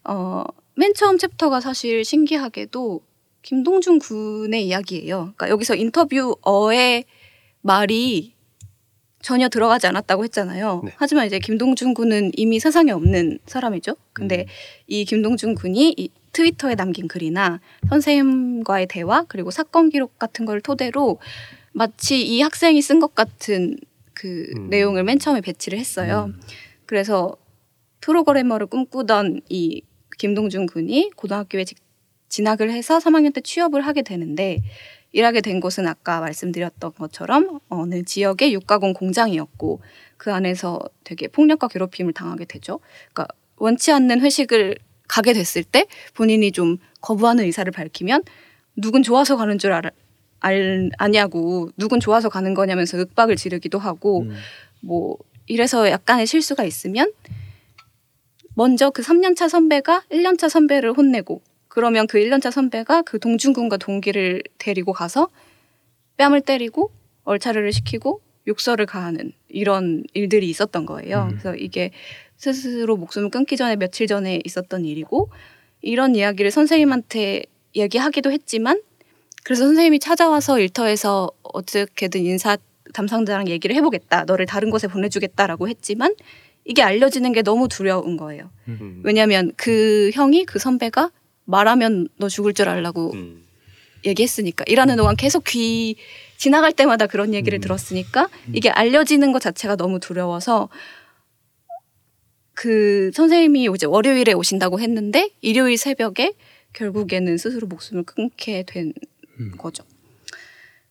어, 0.04 0.44
맨 0.74 0.92
처음 0.94 1.16
챕터가 1.16 1.60
사실 1.60 2.04
신기하게도 2.04 3.00
김동준 3.42 3.98
군의 3.98 4.66
이야기예요. 4.66 5.32
그러니까 5.36 5.48
여기서 5.48 5.76
인터뷰어의 5.76 7.04
말이 7.60 8.34
전혀 9.20 9.48
들어가지 9.48 9.86
않았다고 9.86 10.24
했잖아요. 10.24 10.82
네. 10.84 10.92
하지만 10.96 11.26
이제 11.26 11.38
김동준 11.38 11.94
군은 11.94 12.32
이미 12.34 12.58
세상에 12.58 12.90
없는 12.90 13.38
사람이죠. 13.46 13.94
근데 14.12 14.46
이 14.88 15.04
김동준 15.04 15.54
군이 15.54 15.94
이 15.96 16.10
트위터에 16.32 16.74
남긴 16.74 17.08
글이나 17.08 17.60
선생님과의 17.88 18.86
대화 18.88 19.24
그리고 19.24 19.50
사건 19.50 19.90
기록 19.90 20.18
같은 20.18 20.44
걸 20.44 20.60
토대로 20.60 21.18
마치 21.72 22.20
이 22.22 22.40
학생이 22.40 22.80
쓴 22.82 23.00
것 23.00 23.14
같은 23.14 23.76
그 24.14 24.50
음. 24.56 24.68
내용을 24.70 25.04
맨 25.04 25.18
처음에 25.18 25.40
배치를 25.40 25.78
했어요. 25.78 26.30
음. 26.34 26.40
그래서 26.86 27.36
프로그래머를 28.00 28.66
꿈꾸던 28.66 29.42
이 29.48 29.82
김동준 30.18 30.66
군이 30.66 31.10
고등학교에 31.16 31.64
직- 31.64 31.78
진학을 32.28 32.70
해서 32.70 32.98
3학년 32.98 33.32
때 33.34 33.40
취업을 33.40 33.82
하게 33.82 34.02
되는데 34.02 34.58
일하게 35.12 35.42
된 35.42 35.60
곳은 35.60 35.86
아까 35.86 36.20
말씀드렸던 36.20 36.92
것처럼 36.94 37.60
어느 37.68 38.02
지역의 38.02 38.54
육가공 38.54 38.94
공장이었고 38.94 39.80
그 40.16 40.32
안에서 40.32 40.80
되게 41.04 41.28
폭력과 41.28 41.68
괴롭힘을 41.68 42.12
당하게 42.14 42.46
되죠. 42.46 42.80
그러니까 43.12 43.28
원치 43.56 43.92
않는 43.92 44.20
회식을 44.22 44.76
가게 45.12 45.34
됐을 45.34 45.62
때 45.62 45.86
본인이 46.14 46.52
좀 46.52 46.78
거부하는 47.02 47.44
의사를 47.44 47.70
밝히면 47.70 48.22
누군 48.76 49.02
좋아서 49.02 49.36
가는 49.36 49.58
줄 49.58 49.72
알, 49.72 49.90
알, 50.40 50.90
아냐고 50.96 51.68
누군 51.76 52.00
좋아서 52.00 52.30
가는 52.30 52.54
거냐면서 52.54 52.96
윽박을 52.96 53.36
지르기도 53.36 53.78
하고 53.78 54.22
음. 54.22 54.34
뭐 54.80 55.18
이래서 55.48 55.90
약간의 55.90 56.26
실수가 56.26 56.64
있으면 56.64 57.12
먼저 58.54 58.88
그 58.88 59.02
3년차 59.02 59.50
선배가 59.50 60.04
1년차 60.10 60.48
선배를 60.48 60.94
혼내고 60.94 61.42
그러면 61.68 62.06
그 62.06 62.18
1년차 62.18 62.50
선배가 62.50 63.02
그 63.02 63.18
동준군과 63.18 63.76
동기를 63.76 64.42
데리고 64.56 64.94
가서 64.94 65.28
뺨을 66.16 66.40
때리고 66.40 66.90
얼차려를 67.24 67.70
시키고 67.72 68.22
욕설을 68.46 68.86
가하는 68.86 69.32
이런 69.50 70.04
일들이 70.14 70.48
있었던 70.48 70.86
거예요. 70.86 71.24
음. 71.24 71.28
그래서 71.28 71.54
이게 71.54 71.90
스스로 72.42 72.96
목숨을 72.96 73.30
끊기 73.30 73.56
전에 73.56 73.76
며칠 73.76 74.06
전에 74.06 74.40
있었던 74.44 74.84
일이고 74.84 75.30
이런 75.82 76.16
이야기를 76.16 76.50
선생님한테 76.50 77.44
얘기하기도 77.76 78.32
했지만 78.32 78.80
그래서 79.44 79.64
선생님이 79.64 79.98
찾아와서 79.98 80.58
일터에서 80.58 81.30
어떻게든 81.42 82.22
인사 82.22 82.56
담당자랑 82.94 83.48
얘기를 83.48 83.74
해보겠다. 83.76 84.24
너를 84.24 84.46
다른 84.46 84.70
곳에 84.70 84.86
보내주겠다라고 84.88 85.68
했지만 85.68 86.14
이게 86.64 86.82
알려지는 86.82 87.32
게 87.32 87.42
너무 87.42 87.68
두려운 87.68 88.16
거예요. 88.16 88.50
음. 88.68 89.00
왜냐하면 89.04 89.52
그 89.56 90.10
형이 90.14 90.44
그 90.44 90.58
선배가 90.58 91.10
말하면 91.44 92.08
너 92.18 92.28
죽을 92.28 92.54
줄 92.54 92.68
알라고 92.68 93.12
음. 93.14 93.42
얘기했으니까 94.04 94.64
일하는 94.66 94.96
동안 94.96 95.16
계속 95.16 95.44
귀 95.44 95.96
지나갈 96.36 96.72
때마다 96.72 97.06
그런 97.06 97.34
얘기를 97.34 97.58
음. 97.58 97.60
들었으니까 97.60 98.28
이게 98.52 98.68
알려지는 98.68 99.32
것 99.32 99.40
자체가 99.40 99.76
너무 99.76 100.00
두려워서 100.00 100.68
그 102.54 103.10
선생님이 103.14 103.68
이제 103.74 103.86
월요일에 103.86 104.32
오신다고 104.32 104.80
했는데 104.80 105.30
일요일 105.40 105.76
새벽에 105.78 106.34
결국에는 106.72 107.36
스스로 107.38 107.66
목숨을 107.66 108.04
끊게 108.04 108.64
된 108.66 108.92
음. 109.40 109.52
거죠. 109.58 109.84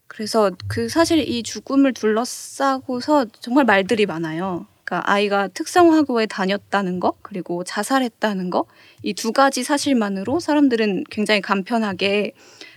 그래서 0.07 0.51
그 0.67 0.89
사실 0.89 1.19
이 1.19 1.41
죽음을 1.43 1.93
둘러싸고서 1.93 3.25
정말 3.39 3.65
말들이 3.65 4.05
많아요. 4.05 4.67
그러니까 4.83 5.09
아이가 5.09 5.47
특성화고에 5.47 6.25
다녔다는 6.25 6.99
거 6.99 7.13
그리고 7.21 7.63
자살했다는 7.63 8.49
거 8.49 8.65
이 9.03 9.13
두 9.13 9.31
가지 9.31 9.63
사실만으로 9.63 10.39
사람들은 10.39 11.05
굉장히 11.09 11.41
간편하게 11.41 12.33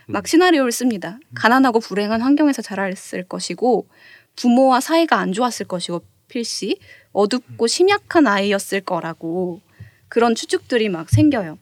막 0.06 0.26
시나리오를 0.28 0.70
씁니다. 0.72 1.18
가난하고 1.34 1.80
불행한 1.80 2.20
환경에서 2.22 2.62
자랐을 2.62 3.24
것이고 3.28 3.88
부모와 4.36 4.80
사이가 4.80 5.18
안 5.18 5.32
좋았을 5.32 5.66
것이고 5.66 6.02
필시 6.28 6.78
어둡고 7.12 7.66
심약한 7.66 8.26
아이였을 8.26 8.80
거라고 8.80 9.60
그런 10.08 10.34
추측들이 10.34 10.88
막 10.88 11.08
생겨요. 11.10 11.58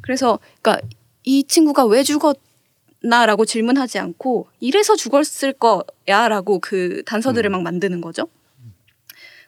그래서 0.00 0.38
그러니까 0.60 0.86
이 1.24 1.44
친구가 1.44 1.86
왜 1.86 2.02
죽었나라고 2.02 3.44
질문하지 3.44 3.98
않고 3.98 4.48
이래서 4.60 4.96
죽었을 4.96 5.54
거야라고 5.54 6.58
그 6.60 7.02
단서들을 7.06 7.48
막 7.50 7.62
만드는 7.62 8.00
거죠. 8.00 8.28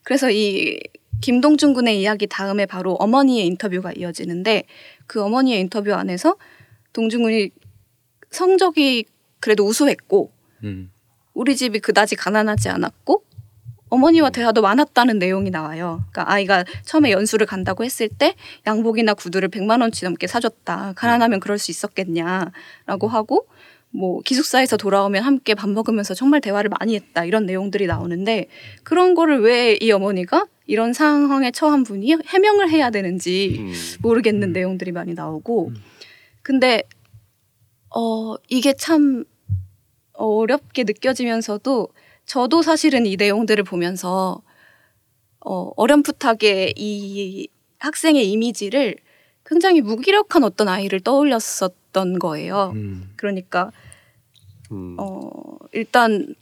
그래서 0.02 0.30
이 0.30 0.78
김동준 1.20 1.74
군의 1.74 2.00
이야기 2.00 2.26
다음에 2.26 2.66
바로 2.66 2.94
어머니의 2.94 3.46
인터뷰가 3.46 3.92
이어지는데 3.92 4.64
그 5.06 5.22
어머니의 5.22 5.60
인터뷰 5.60 5.92
안에서 5.92 6.36
동준 6.92 7.22
군이 7.22 7.50
성적이 8.30 9.04
그래도 9.38 9.64
우수했고 9.66 10.32
음. 10.64 10.90
우리 11.34 11.56
집이 11.56 11.80
그다지 11.80 12.16
가난하지 12.16 12.68
않았고 12.68 13.24
어머니와 13.90 14.30
대화도 14.30 14.62
많았다는 14.62 15.18
내용이 15.18 15.50
나와요. 15.50 16.02
그러니까 16.10 16.32
아이가 16.32 16.64
처음에 16.84 17.10
연수를 17.10 17.46
간다고 17.46 17.84
했을 17.84 18.08
때 18.08 18.34
양복이나 18.66 19.14
구두를 19.14 19.48
100만 19.48 19.80
원치 19.82 20.04
넘게 20.04 20.26
사줬다. 20.26 20.94
가난하면 20.96 21.40
그럴 21.40 21.58
수 21.58 21.70
있었겠냐라고 21.70 23.08
하고 23.08 23.46
뭐 23.92 24.20
기숙사에서 24.22 24.76
돌아오면 24.76 25.24
함께 25.24 25.54
밥 25.56 25.68
먹으면서 25.68 26.14
정말 26.14 26.40
대화를 26.40 26.70
많이 26.78 26.94
했다 26.94 27.24
이런 27.24 27.44
내용들이 27.44 27.86
나오는데 27.88 28.46
그런 28.84 29.14
거를 29.14 29.40
왜 29.40 29.76
이 29.80 29.90
어머니가 29.90 30.46
이런 30.66 30.92
상황에 30.92 31.50
처한 31.50 31.82
분이 31.82 32.16
해명을 32.24 32.70
해야 32.70 32.90
되는지 32.90 33.56
음. 33.58 33.72
모르겠는 34.02 34.52
내용들이 34.52 34.92
많이 34.92 35.14
나오고 35.14 35.72
근데 36.42 36.84
어 37.92 38.36
이게 38.48 38.72
참 38.74 39.24
어렵게 40.12 40.84
느껴지면서도 40.84 41.88
저도 42.30 42.62
사실은 42.62 43.06
이 43.06 43.16
내용들을 43.16 43.64
보면서 43.64 44.40
어 45.40 45.72
어렴풋하게 45.74 46.74
이 46.76 47.48
학생의 47.80 48.30
이미지를 48.30 48.94
굉장히 49.44 49.80
무기력한 49.80 50.44
어떤 50.44 50.68
아이를 50.68 51.00
떠올렸었던 51.00 52.20
거예요. 52.20 52.70
음. 52.76 53.12
그러니까 53.16 53.72
음. 54.70 54.94
어 55.00 55.56
일단 55.72 56.36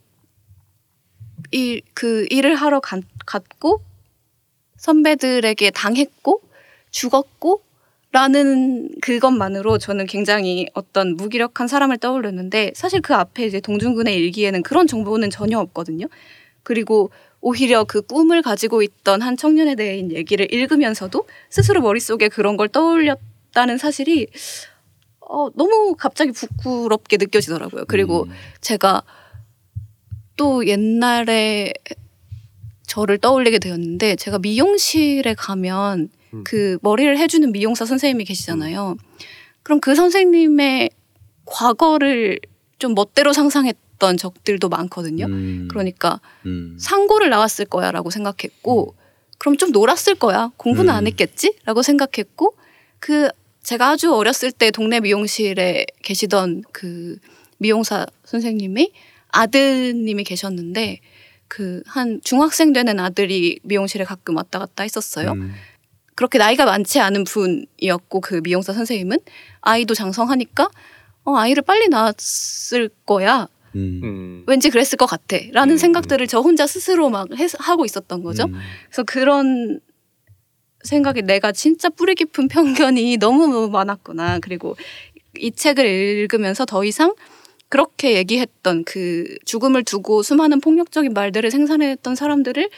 이그 1.51 2.27
일을 2.29 2.53
하러 2.53 2.79
간- 2.81 3.01
갔고 3.25 3.81
선배들에게 4.77 5.71
당했고 5.71 6.43
죽었고 6.91 7.63
라는 8.11 8.89
그것만으로 9.01 9.77
저는 9.77 10.07
굉장히 10.07 10.67
어떤 10.73 11.15
무기력한 11.15 11.67
사람을 11.67 11.99
떠올렸는데 11.99 12.71
사실 12.75 13.01
그 13.01 13.13
앞에 13.13 13.45
이제 13.45 13.59
동준군의 13.59 14.15
일기에는 14.15 14.63
그런 14.63 14.87
정보는 14.87 15.29
전혀 15.29 15.59
없거든요. 15.59 16.07
그리고 16.63 17.11
오히려 17.39 17.83
그 17.83 18.01
꿈을 18.01 18.41
가지고 18.41 18.81
있던 18.81 19.21
한 19.21 19.37
청년에 19.37 19.75
대한 19.75 20.11
얘기를 20.11 20.51
읽으면서도 20.51 21.27
스스로 21.51 21.81
머릿속에 21.81 22.29
그런 22.29 22.57
걸 22.57 22.67
떠올렸다는 22.67 23.77
사실이 23.77 24.27
어, 25.21 25.49
너무 25.55 25.95
갑자기 25.95 26.31
부끄럽게 26.31 27.17
느껴지더라고요. 27.17 27.85
그리고 27.87 28.23
음. 28.23 28.31
제가 28.61 29.03
또 30.35 30.65
옛날에 30.65 31.73
저를 32.87 33.19
떠올리게 33.19 33.59
되었는데 33.59 34.15
제가 34.15 34.39
미용실에 34.39 35.35
가면 35.35 35.99
음. 35.99 36.18
그 36.43 36.77
머리를 36.81 37.17
해주는 37.17 37.51
미용사 37.51 37.85
선생님이 37.85 38.25
계시잖아요. 38.25 38.97
그럼 39.63 39.79
그 39.79 39.95
선생님의 39.95 40.89
과거를 41.45 42.39
좀 42.77 42.95
멋대로 42.95 43.33
상상했던 43.33 44.17
적들도 44.17 44.69
많거든요. 44.69 45.25
음. 45.25 45.67
그러니까 45.69 46.21
음. 46.45 46.77
상고를 46.79 47.29
나왔을 47.29 47.65
거야라고 47.65 48.09
생각했고 48.09 48.95
그럼 49.37 49.57
좀 49.57 49.71
놀았을 49.71 50.15
거야 50.15 50.51
공부는 50.57 50.93
안 50.93 51.03
음. 51.03 51.07
했겠지라고 51.07 51.81
생각했고 51.81 52.55
그 52.99 53.29
제가 53.63 53.89
아주 53.89 54.13
어렸을 54.13 54.51
때 54.51 54.71
동네 54.71 54.99
미용실에 54.99 55.85
계시던 56.03 56.63
그 56.71 57.17
미용사 57.57 58.05
선생님이 58.25 58.91
아드님이 59.29 60.23
계셨는데 60.23 60.99
그 61.47 61.81
한 61.87 62.21
중학생 62.23 62.71
되는 62.71 62.99
아들이 62.99 63.59
미용실에 63.63 64.05
가끔 64.05 64.37
왔다 64.37 64.59
갔다 64.59 64.83
했었어요. 64.83 65.31
음. 65.31 65.53
그렇게 66.19 66.37
나이가 66.37 66.65
많지 66.65 66.99
않은 66.99 67.23
분이었고 67.23 68.19
그 68.19 68.41
미용사 68.43 68.73
선생님은 68.73 69.19
아이도 69.61 69.93
장성하니까 69.93 70.69
어 71.23 71.35
아이를 71.37 71.63
빨리 71.63 71.87
낳았을 71.87 72.89
거야. 73.05 73.47
음. 73.75 74.01
음. 74.03 74.43
왠지 74.45 74.69
그랬을 74.69 74.97
것 74.97 75.05
같아. 75.05 75.37
라는 75.53 75.75
음. 75.75 75.77
생각들을 75.77 76.27
저 76.27 76.41
혼자 76.41 76.67
스스로 76.67 77.09
막 77.09 77.29
해- 77.39 77.47
하고 77.59 77.85
있었던 77.85 78.21
거죠. 78.21 78.43
음. 78.47 78.59
그래서 78.89 79.03
그런 79.03 79.79
생각이 80.83 81.21
내가 81.21 81.53
진짜 81.53 81.87
뿌리 81.87 82.15
깊은 82.15 82.49
편견이 82.49 83.15
너무 83.23 83.69
많았구나. 83.69 84.39
그리고 84.39 84.75
이 85.37 85.53
책을 85.53 85.85
읽으면서 85.85 86.65
더 86.65 86.83
이상 86.83 87.15
그렇게 87.69 88.15
얘기했던 88.15 88.83
그 88.83 89.37
죽음을 89.45 89.85
두고 89.85 90.21
수많은 90.23 90.59
폭력적인 90.59 91.13
말들을 91.13 91.49
생산했던 91.49 92.15
사람들을 92.15 92.69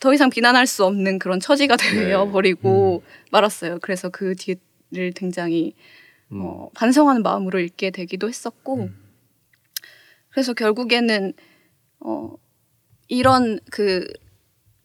더 0.00 0.14
이상 0.14 0.30
비난할 0.30 0.66
수 0.66 0.84
없는 0.84 1.18
그런 1.18 1.40
처지가 1.40 1.76
되어 1.76 2.30
버리고 2.30 3.02
말았어요. 3.30 3.78
그래서 3.80 4.08
그 4.08 4.34
뒤를 4.34 5.12
굉장히 5.14 5.74
음. 6.32 6.40
어, 6.42 6.70
반성하는 6.74 7.22
마음으로 7.22 7.60
읽게 7.60 7.90
되기도 7.90 8.28
했었고 8.28 8.88
그래서 10.30 10.54
결국에는 10.54 11.34
어, 12.00 12.34
이런 13.08 13.60
그 13.70 14.06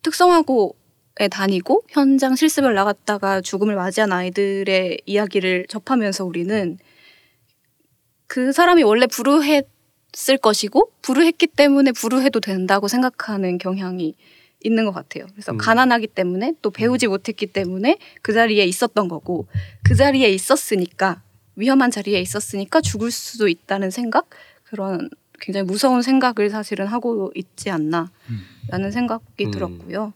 특성화고에 0.01 1.27
다니고 1.31 1.83
현장 1.89 2.35
실습을 2.35 2.73
나갔다가 2.73 3.41
죽음을 3.41 3.75
맞이한 3.75 4.11
아이들의 4.11 5.01
이야기를 5.05 5.67
접하면서 5.69 6.25
우리는 6.25 6.77
그 8.27 8.51
사람이 8.51 8.83
원래 8.83 9.07
불우했을 9.07 10.37
것이고 10.41 10.91
불우했기 11.01 11.47
때문에 11.47 11.91
불우해도 11.93 12.39
된다고 12.39 12.87
생각하는 12.87 13.59
경향이 13.59 14.15
있는 14.63 14.85
것 14.85 14.91
같아요. 14.91 15.25
그래서 15.33 15.51
음. 15.51 15.57
가난하기 15.57 16.07
때문에 16.07 16.53
또 16.61 16.71
배우지 16.71 17.07
못했기 17.07 17.47
때문에 17.47 17.97
그 18.21 18.33
자리에 18.33 18.63
있었던 18.65 19.07
거고 19.07 19.47
그 19.83 19.95
자리에 19.95 20.29
있었으니까 20.29 21.21
위험한 21.55 21.91
자리에 21.91 22.19
있었으니까 22.19 22.81
죽을 22.81 23.11
수도 23.11 23.47
있다는 23.47 23.91
생각 23.91 24.27
그런 24.63 25.09
굉장히 25.39 25.65
무서운 25.65 26.01
생각을 26.01 26.49
사실은 26.49 26.87
하고 26.87 27.31
있지 27.35 27.69
않나라는 27.69 28.91
생각이 28.91 29.45
음. 29.45 29.51
들었고요. 29.51 30.13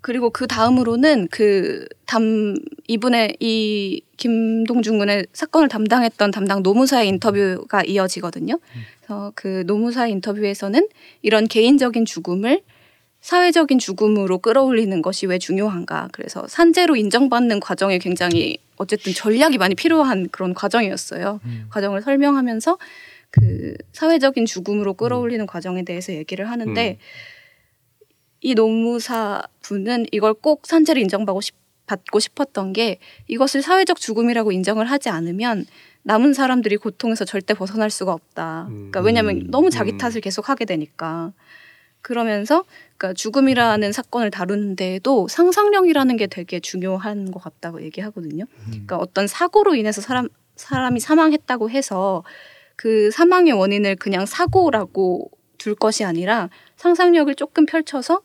그리고 0.00 0.30
그 0.30 0.46
다음으로는 0.46 1.28
그 1.28 1.86
담 2.12 2.54
이분의 2.88 3.38
이 3.40 4.02
김동준 4.18 4.98
군의 4.98 5.26
사건을 5.32 5.70
담당했던 5.70 6.30
담당 6.30 6.62
노무사의 6.62 7.08
인터뷰가 7.08 7.82
이어지거든요. 7.84 8.58
그래서 9.00 9.32
그 9.34 9.64
노무사의 9.66 10.12
인터뷰에서는 10.12 10.88
이런 11.22 11.48
개인적인 11.48 12.04
죽음을 12.04 12.60
사회적인 13.22 13.78
죽음으로 13.78 14.38
끌어올리는 14.38 15.00
것이 15.00 15.26
왜 15.26 15.38
중요한가. 15.38 16.08
그래서 16.12 16.46
산재로 16.48 16.96
인정받는 16.96 17.60
과정에 17.60 17.98
굉장히 17.98 18.58
어쨌든 18.76 19.14
전략이 19.14 19.58
많이 19.58 19.76
필요한 19.76 20.28
그런 20.28 20.52
과정이었어요. 20.54 21.40
과정을 21.70 22.02
설명하면서 22.02 22.78
그 23.30 23.76
사회적인 23.92 24.44
죽음으로 24.44 24.94
끌어올리는 24.94 25.46
과정에 25.46 25.84
대해서 25.84 26.12
얘기를 26.12 26.50
하는데 26.50 26.98
이 28.40 28.54
노무사 28.56 29.42
분은 29.62 30.06
이걸 30.10 30.34
꼭 30.34 30.66
산재를 30.66 31.00
인정받고 31.02 31.40
싶, 31.40 31.54
받고 31.86 32.18
싶었던 32.18 32.72
게 32.72 32.98
이것을 33.28 33.62
사회적 33.62 34.00
죽음이라고 34.00 34.50
인정을 34.50 34.90
하지 34.90 35.10
않으면 35.10 35.64
남은 36.02 36.34
사람들이 36.34 36.76
고통에서 36.76 37.24
절대 37.24 37.54
벗어날 37.54 37.88
수가 37.88 38.12
없다. 38.12 38.66
그러니까 38.68 39.00
왜냐하면 39.00 39.36
음. 39.36 39.50
너무 39.52 39.70
자기 39.70 39.92
음. 39.92 39.98
탓을 39.98 40.20
계속 40.20 40.48
하게 40.48 40.64
되니까. 40.64 41.32
그러면서 42.02 42.64
그러니까 42.96 43.14
죽음이라는 43.14 43.92
사건을 43.92 44.30
다루는데도 44.30 45.28
상상력이라는 45.28 46.16
게 46.16 46.26
되게 46.26 46.60
중요한 46.60 47.30
것 47.30 47.42
같다고 47.42 47.82
얘기하거든요. 47.82 48.44
그러니까 48.66 48.96
어떤 48.98 49.26
사고로 49.26 49.74
인해서 49.76 50.00
사람 50.00 50.28
사람이 50.56 51.00
사망했다고 51.00 51.70
해서 51.70 52.24
그 52.76 53.10
사망의 53.10 53.52
원인을 53.52 53.96
그냥 53.96 54.26
사고라고 54.26 55.30
둘 55.58 55.74
것이 55.74 56.04
아니라 56.04 56.50
상상력을 56.76 57.32
조금 57.36 57.66
펼쳐서 57.66 58.20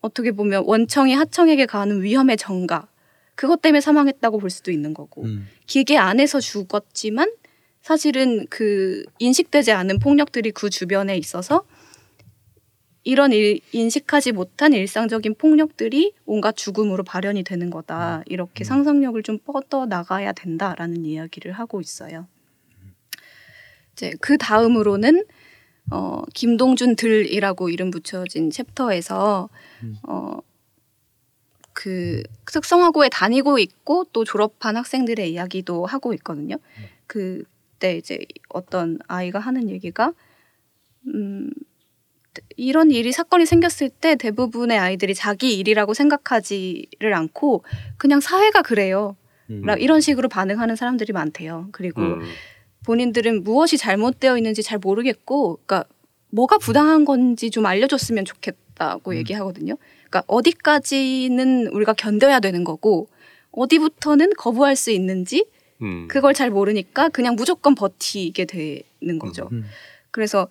어떻게 0.00 0.32
보면 0.32 0.64
원청이 0.66 1.14
하청에게 1.14 1.66
가하는 1.66 2.02
위험의 2.02 2.36
전가 2.36 2.86
그것 3.34 3.62
때문에 3.62 3.80
사망했다고 3.80 4.38
볼 4.38 4.50
수도 4.50 4.70
있는 4.70 4.92
거고 4.92 5.24
음. 5.24 5.48
기계 5.66 5.96
안에서 5.96 6.40
죽었지만 6.40 7.30
사실은 7.80 8.46
그 8.50 9.04
인식되지 9.18 9.72
않은 9.72 9.98
폭력들이 9.98 10.50
그 10.50 10.68
주변에 10.68 11.16
있어서 11.16 11.64
이런 13.02 13.32
일, 13.32 13.60
인식하지 13.72 14.32
못한 14.32 14.72
일상적인 14.72 15.34
폭력들이 15.36 16.12
온갖 16.26 16.56
죽음으로 16.56 17.02
발현이 17.02 17.44
되는 17.44 17.70
거다. 17.70 18.22
이렇게 18.26 18.62
상상력을 18.64 19.22
좀 19.22 19.38
뻗어 19.38 19.86
나가야 19.86 20.32
된다라는 20.32 21.04
이야기를 21.06 21.52
하고 21.52 21.80
있어요. 21.80 22.26
이제 23.92 24.12
그 24.20 24.36
다음으로는 24.36 25.24
어, 25.90 26.22
김동준 26.34 26.96
들이라고 26.96 27.70
이름 27.70 27.90
붙여진 27.90 28.50
챕터에서 28.50 29.48
어, 30.02 30.38
그 31.72 32.22
특성화고에 32.46 33.08
다니고 33.08 33.58
있고 33.58 34.04
또 34.12 34.24
졸업한 34.24 34.76
학생들의 34.76 35.32
이야기도 35.32 35.86
하고 35.86 36.12
있거든요. 36.14 36.56
그때 37.06 37.96
이제 37.96 38.18
어떤 38.50 38.98
아이가 39.08 39.38
하는 39.38 39.70
얘기가 39.70 40.12
음, 41.06 41.50
이런 42.56 42.90
일이 42.90 43.12
사건이 43.12 43.46
생겼을 43.46 43.90
때 43.90 44.14
대부분의 44.16 44.78
아이들이 44.78 45.14
자기 45.14 45.58
일이라고 45.58 45.94
생각하지를 45.94 47.12
않고 47.14 47.64
그냥 47.96 48.20
사회가 48.20 48.62
그래요. 48.62 49.16
음. 49.50 49.62
라- 49.64 49.74
이런 49.76 50.00
식으로 50.00 50.28
반응하는 50.28 50.76
사람들이 50.76 51.12
많대요. 51.12 51.68
그리고 51.72 52.02
음. 52.02 52.20
본인들은 52.86 53.42
무엇이 53.44 53.76
잘못되어 53.76 54.36
있는지 54.36 54.62
잘 54.62 54.78
모르겠고, 54.78 55.58
그러니까 55.66 55.84
뭐가 56.30 56.58
부당한 56.58 57.04
건지 57.04 57.50
좀 57.50 57.66
알려줬으면 57.66 58.24
좋겠다고 58.24 59.16
얘기하거든요. 59.16 59.76
그러니까 60.08 60.22
어디까지는 60.28 61.66
우리가 61.68 61.92
견뎌야 61.94 62.40
되는 62.40 62.64
거고, 62.64 63.08
어디부터는 63.52 64.30
거부할 64.36 64.76
수 64.76 64.90
있는지 64.92 65.44
음. 65.82 66.06
그걸 66.08 66.32
잘 66.34 66.50
모르니까 66.50 67.08
그냥 67.08 67.34
무조건 67.34 67.74
버티게 67.74 68.44
되는 68.44 69.18
거죠. 69.18 69.48
음. 69.52 69.64
그래서 70.12 70.48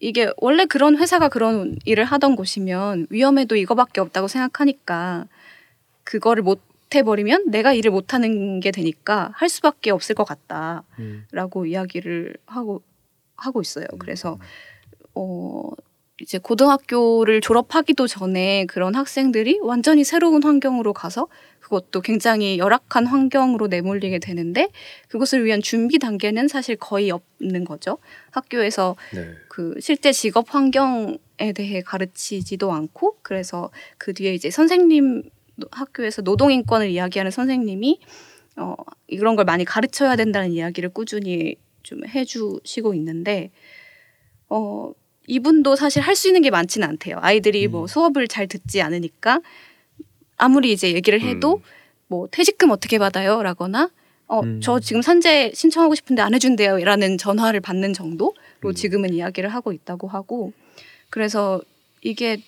이게 0.00 0.30
원래 0.38 0.66
그런 0.66 0.96
회사가 0.96 1.28
그런 1.28 1.76
일을 1.84 2.04
하던 2.04 2.36
곳이면 2.36 3.06
위험해도 3.10 3.56
이거밖에 3.56 4.00
없다고 4.00 4.28
생각하니까 4.28 5.26
그거를 6.02 6.42
못 6.42 6.60
해버리면 6.94 7.50
내가 7.50 7.72
일을 7.72 7.90
못 7.90 8.14
하는 8.14 8.60
게 8.60 8.70
되니까 8.70 9.30
할 9.34 9.48
수밖에 9.48 9.90
없을 9.90 10.14
것 10.14 10.24
같다라고 10.24 11.60
음. 11.62 11.66
이야기를 11.66 12.36
하고 12.46 12.82
하고 13.36 13.60
있어요. 13.60 13.86
그래서 13.98 14.38
어 15.14 15.70
이제 16.20 16.38
고등학교를 16.38 17.40
졸업하기도 17.40 18.06
전에 18.06 18.66
그런 18.66 18.94
학생들이 18.94 19.58
완전히 19.62 20.04
새로운 20.04 20.44
환경으로 20.44 20.92
가서 20.92 21.26
그것도 21.58 22.02
굉장히 22.02 22.58
열악한 22.58 23.06
환경으로 23.06 23.66
내몰리게 23.66 24.20
되는데 24.20 24.68
그것을 25.08 25.44
위한 25.44 25.60
준비 25.60 25.98
단계는 25.98 26.46
사실 26.46 26.76
거의 26.76 27.10
없는 27.10 27.64
거죠. 27.64 27.98
학교에서 28.30 28.94
네. 29.12 29.28
그 29.48 29.74
실제 29.80 30.12
직업 30.12 30.54
환경에 30.54 31.18
대해 31.54 31.80
가르치지도 31.80 32.72
않고 32.72 33.18
그래서 33.22 33.70
그 33.98 34.12
뒤에 34.12 34.34
이제 34.34 34.50
선생님 34.50 35.24
학교에서 35.72 36.22
노동 36.22 36.52
인권을 36.52 36.90
이야기하는 36.90 37.32
선생님이 37.32 37.98
어 38.56 38.76
이런 39.08 39.34
걸 39.34 39.44
많이 39.44 39.64
가르쳐야 39.64 40.14
된다는 40.14 40.52
이야기를 40.52 40.90
꾸준히 40.90 41.56
좀 41.82 42.06
해주시고 42.06 42.94
있는데 42.94 43.50
어 44.48 44.92
이분도 45.26 45.76
사실 45.76 46.02
할 46.02 46.14
수 46.14 46.28
있는 46.28 46.42
게 46.42 46.50
많지는 46.50 46.86
않대요. 46.88 47.18
아이들이 47.20 47.66
뭐 47.68 47.86
수업을 47.86 48.28
잘 48.28 48.46
듣지 48.46 48.82
않으니까 48.82 49.40
아무리 50.36 50.72
이제 50.72 50.92
얘기를 50.92 51.20
해도 51.20 51.56
음. 51.56 51.62
뭐 52.08 52.28
퇴직금 52.30 52.70
어떻게 52.70 52.98
받아요?라거나 52.98 53.90
어 54.26 54.40
음. 54.40 54.60
저 54.62 54.80
지금 54.80 55.02
산재 55.02 55.52
신청하고 55.54 55.94
싶은데 55.94 56.22
안 56.22 56.34
해준대요 56.34 56.78
라는 56.84 57.18
전화를 57.18 57.60
받는 57.60 57.92
정도로 57.92 58.34
음. 58.66 58.74
지금은 58.74 59.12
이야기를 59.14 59.50
하고 59.50 59.72
있다고 59.72 60.08
하고 60.08 60.52
그래서 61.10 61.60
이게 62.02 62.38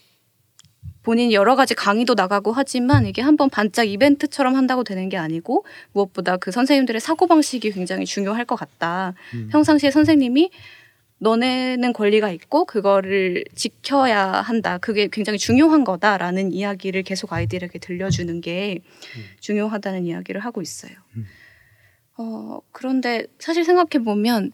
본인이 1.02 1.34
여러 1.34 1.54
가지 1.54 1.74
강의도 1.74 2.14
나가고 2.14 2.52
하지만 2.52 3.06
이게 3.06 3.22
한번 3.22 3.48
반짝 3.48 3.88
이벤트처럼 3.88 4.56
한다고 4.56 4.82
되는 4.82 5.08
게 5.08 5.16
아니고 5.16 5.64
무엇보다 5.92 6.36
그 6.36 6.50
선생님들의 6.50 7.00
사고 7.00 7.28
방식이 7.28 7.70
굉장히 7.70 8.04
중요할 8.04 8.44
것 8.44 8.56
같다. 8.56 9.14
음. 9.34 9.48
평상시에 9.52 9.92
선생님이 9.92 10.50
너네는 11.18 11.92
권리가 11.92 12.30
있고 12.30 12.64
그거를 12.66 13.44
지켜야 13.54 14.26
한다. 14.26 14.78
그게 14.78 15.08
굉장히 15.10 15.38
중요한 15.38 15.84
거다라는 15.84 16.52
이야기를 16.52 17.02
계속 17.04 17.32
아이들에게 17.32 17.78
들려주는 17.78 18.40
게 18.40 18.80
중요하다는 19.40 20.04
이야기를 20.04 20.42
하고 20.42 20.60
있어요. 20.60 20.92
음. 21.16 21.26
어, 22.18 22.60
그런데 22.72 23.26
사실 23.38 23.64
생각해 23.64 24.04
보면 24.04 24.52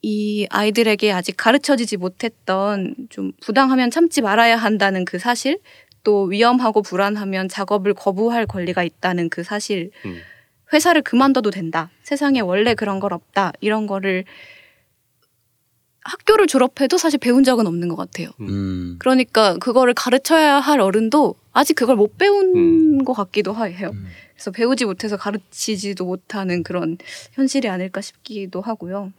이 0.00 0.46
아이들에게 0.50 1.10
아직 1.12 1.36
가르쳐지지 1.36 1.96
못했던 1.96 2.94
좀 3.10 3.32
부당하면 3.40 3.90
참지 3.90 4.20
말아야 4.20 4.56
한다는 4.56 5.04
그 5.04 5.18
사실 5.18 5.58
또 6.04 6.24
위험하고 6.24 6.82
불안하면 6.82 7.48
작업을 7.48 7.94
거부할 7.94 8.46
권리가 8.46 8.84
있다는 8.84 9.28
그 9.28 9.42
사실 9.42 9.90
음. 10.04 10.20
회사를 10.72 11.02
그만둬도 11.02 11.50
된다. 11.50 11.90
세상에 12.02 12.40
원래 12.40 12.74
그런 12.74 13.00
걸 13.00 13.12
없다. 13.12 13.52
이런 13.60 13.86
거를 13.86 14.24
학교를 16.04 16.46
졸업해도 16.46 16.96
사실 16.96 17.18
배운 17.18 17.44
적은 17.44 17.66
없는 17.66 17.88
것 17.88 17.96
같아요. 17.96 18.30
음. 18.40 18.96
그러니까 18.98 19.56
그거를 19.58 19.94
가르쳐야 19.94 20.60
할 20.60 20.80
어른도 20.80 21.34
아직 21.52 21.74
그걸 21.74 21.96
못 21.96 22.16
배운 22.16 22.56
음. 22.56 23.04
것 23.04 23.12
같기도 23.12 23.54
해요. 23.54 23.90
음. 23.92 24.06
그래서 24.34 24.50
배우지 24.52 24.84
못해서 24.84 25.16
가르치지도 25.16 26.04
못하는 26.04 26.62
그런 26.62 26.96
현실이 27.32 27.68
아닐까 27.68 28.00
싶기도 28.00 28.60
하고요. 28.60 29.12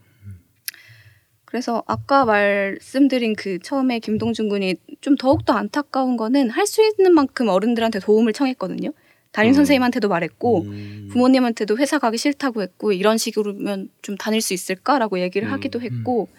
그래서 1.45 1.83
아까 1.87 2.25
말씀드린 2.25 3.35
그 3.35 3.57
처음에 3.59 3.97
김동준 3.99 4.49
군이 4.49 4.75
좀 5.01 5.15
더욱더 5.15 5.53
안타까운 5.53 6.15
거는 6.15 6.51
할 6.51 6.67
수 6.67 6.83
있는 6.83 7.13
만큼 7.15 7.47
어른들한테 7.49 7.99
도움을 7.99 8.33
청했거든요. 8.33 8.91
담임 9.31 9.51
음. 9.51 9.53
선생님한테도 9.55 10.07
말했고 10.09 10.61
음. 10.61 11.09
부모님한테도 11.11 11.77
회사 11.79 11.97
가기 11.97 12.19
싫다고 12.19 12.61
했고 12.61 12.91
이런 12.91 13.17
식으로면 13.17 13.89
좀 14.03 14.15
다닐 14.15 14.41
수 14.41 14.53
있을까라고 14.53 15.19
얘기를 15.19 15.47
음. 15.47 15.53
하기도 15.53 15.81
했고 15.81 16.29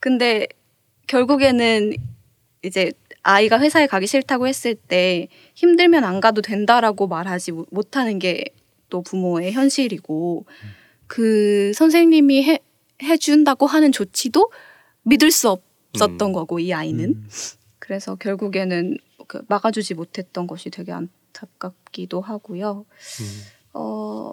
근데 0.00 0.46
결국에는 1.06 1.94
이제 2.62 2.92
아이가 3.22 3.58
회사에 3.58 3.86
가기 3.86 4.06
싫다고 4.06 4.46
했을 4.46 4.74
때 4.74 5.28
힘들면 5.54 6.04
안 6.04 6.20
가도 6.20 6.42
된다라고 6.42 7.06
말하지 7.08 7.52
못- 7.52 7.68
못하는 7.70 8.18
게 8.18 8.44
또 8.90 9.02
부모의 9.02 9.52
현실이고 9.52 10.46
그 11.06 11.72
선생님이 11.74 12.42
해, 12.44 12.58
해준다고 13.02 13.66
하는 13.66 13.92
조치도 13.92 14.50
믿을 15.02 15.30
수 15.30 15.50
없었던 15.50 16.30
음. 16.30 16.32
거고 16.32 16.58
이 16.58 16.72
아이는 16.72 17.04
음. 17.10 17.28
그래서 17.78 18.16
결국에는 18.16 18.98
그 19.26 19.42
막아주지 19.48 19.94
못했던 19.94 20.46
것이 20.46 20.70
되게 20.70 20.92
안타깝기도 20.92 22.20
하고요. 22.20 22.84
음. 23.20 23.42
어 23.74 24.32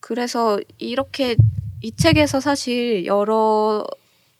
그래서 0.00 0.60
이렇게 0.78 1.36
이 1.82 1.92
책에서 1.92 2.40
사실 2.40 3.06
여러 3.06 3.84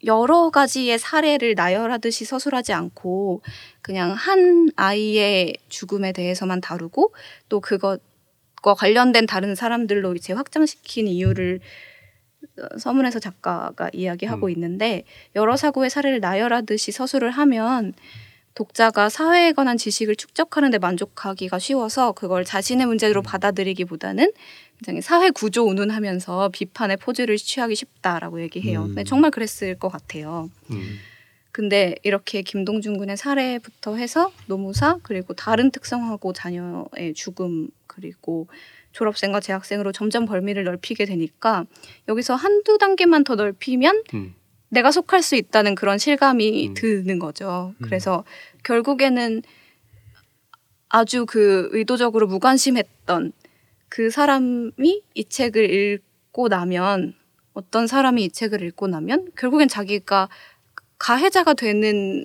여러 0.05 0.51
가지의 0.51 0.99
사례를 0.99 1.55
나열하듯이 1.55 2.25
서술하지 2.25 2.73
않고 2.73 3.43
그냥 3.83 4.13
한 4.13 4.71
아이의 4.77 5.55
죽음에 5.69 6.13
대해서만 6.13 6.61
다루고 6.61 7.15
또 7.49 7.61
그것과 7.61 8.75
관련된 8.77 9.27
다른 9.27 9.55
사람들로 9.55 10.15
이제 10.15 10.33
확장시킨 10.33 11.07
이유를 11.07 11.61
어, 12.59 12.79
서문에서 12.79 13.19
작가가 13.19 13.91
이야기하고 13.93 14.47
음. 14.47 14.51
있는데 14.51 15.05
여러 15.37 15.57
사고의 15.57 15.91
사례를 15.91 16.21
나열하듯이 16.21 16.93
서술을 16.93 17.31
하면 17.31 17.93
독자가 18.55 19.09
사회에 19.09 19.53
관한 19.53 19.77
지식을 19.77 20.17
축적하는 20.17 20.71
데 20.71 20.79
만족하기가 20.79 21.59
쉬워서 21.59 22.13
그걸 22.13 22.45
자신의 22.45 22.87
문제로 22.87 23.23
받아들이기보다는 23.23 24.33
굉장히 24.79 25.03
사회 25.03 25.31
구조 25.31 25.67
운운하면서 25.69 26.51
비판의 26.51 26.97
포즈를 26.97 27.37
취하기 27.37 27.75
쉽다라고 27.75 28.41
얘기해요. 28.43 28.83
음. 28.83 28.87
근데 28.89 29.05
정말 29.05 29.31
그랬을 29.31 29.79
것 29.79 29.89
같아요. 29.89 30.51
음. 30.71 30.99
근데 31.53 31.97
이렇게 32.03 32.43
김동준 32.43 32.97
군의 32.97 33.17
사례부터 33.17 33.97
해서 33.97 34.33
노무사 34.47 34.99
그리고 35.03 35.35
다른 35.35 35.71
특성하고 35.71 36.33
자녀의 36.33 37.15
죽음 37.15 37.69
그리고 37.87 38.49
졸업생과 38.93 39.41
재학생으로 39.41 39.93
점점 39.93 40.27
벌미를 40.27 40.65
넓히게 40.65 41.05
되니까 41.05 41.65
여기서 42.09 42.35
한두 42.35 42.79
단계만 42.79 43.25
더 43.25 43.35
넓히면 43.35 44.03
음. 44.15 44.35
내가 44.71 44.91
속할 44.91 45.23
수 45.23 45.37
있다는 45.37 45.75
그런 45.75 45.99
실감이 45.99 46.69
음. 46.69 46.75
드는 46.75 47.19
거죠. 47.19 47.75
음. 47.79 47.85
그래서 47.85 48.25
결국에는 48.65 49.43
아주 50.89 51.27
그 51.27 51.69
의도적으로 51.73 52.27
무관심했던 52.27 53.33
그 53.89 54.11
사람이 54.11 55.03
이 55.15 55.25
책을 55.25 55.71
읽고 55.71 56.49
나면 56.49 57.15
어떤 57.53 57.87
사람이 57.87 58.25
이 58.25 58.31
책을 58.31 58.63
읽고 58.63 58.87
나면 58.89 59.31
결국엔 59.37 59.69
자기가 59.69 60.29
가해자가 60.99 61.55
되는 61.55 62.25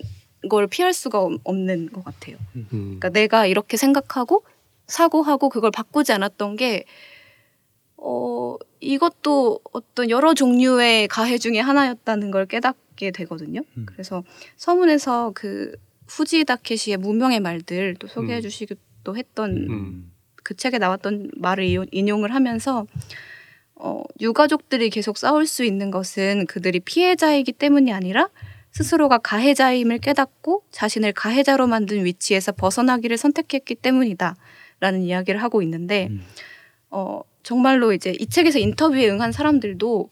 걸 0.50 0.68
피할 0.68 0.94
수가 0.94 1.20
없- 1.20 1.40
없는 1.44 1.92
것 1.92 2.04
같아요. 2.04 2.38
음. 2.56 2.68
그러니까 2.72 3.10
내가 3.10 3.46
이렇게 3.48 3.78
생각하고 3.78 4.44
사고하고 4.88 5.50
그걸 5.50 5.72
바꾸지 5.72 6.12
않았던 6.14 6.56
게 6.58 6.86
어, 7.98 8.56
이것도 8.86 9.60
어떤 9.74 10.10
여러 10.10 10.34
종류의 10.34 11.08
가해 11.08 11.38
중에 11.38 11.60
하나였다는 11.60 12.32
걸 12.32 12.46
깨닫게 12.46 13.12
되거든요. 13.12 13.62
음. 13.78 13.86
그래서 13.86 14.24
서문에서 14.58 15.32
그 15.34 15.76
후지 16.08 16.46
다케시의 16.46 16.98
무명의 16.98 17.40
말들 17.40 17.96
또 18.00 18.08
소개해 18.08 18.40
음. 18.40 18.42
주시기도 18.42 19.18
했던 19.18 19.52
음. 19.70 20.12
그 20.44 20.56
책에 20.56 20.78
나왔던 20.78 21.32
말을 21.36 21.88
인용을 21.92 22.34
하면서 22.34 22.86
어, 23.76 24.04
유가족들이 24.22 24.90
계속 24.90 25.18
싸울 25.18 25.48
수 25.48 25.64
있는 25.64 25.92
것은 25.92 26.46
그들이 26.46 26.80
피해자이기 26.80 27.52
때문이 27.52 27.92
아니라 27.92 28.30
스스로가 28.72 29.18
가해자임을 29.20 30.00
깨닫고 30.00 30.64
자신을 30.72 31.14
가해자로 31.14 31.66
만든 31.66 32.04
위치에서 32.06 32.52
벗어나기를 32.52 33.18
선택했기 33.18 33.76
때문이다. 33.76 34.36
라는 34.82 35.02
이야기를 35.02 35.42
하고 35.42 35.62
있는데, 35.62 36.08
음. 36.12 36.22
어, 36.90 37.22
정말로 37.46 37.94
이제 37.94 38.14
이 38.20 38.28
책에서 38.28 38.60
인터뷰에 38.60 39.10
응한 39.10 39.32
사람들도 39.32 40.10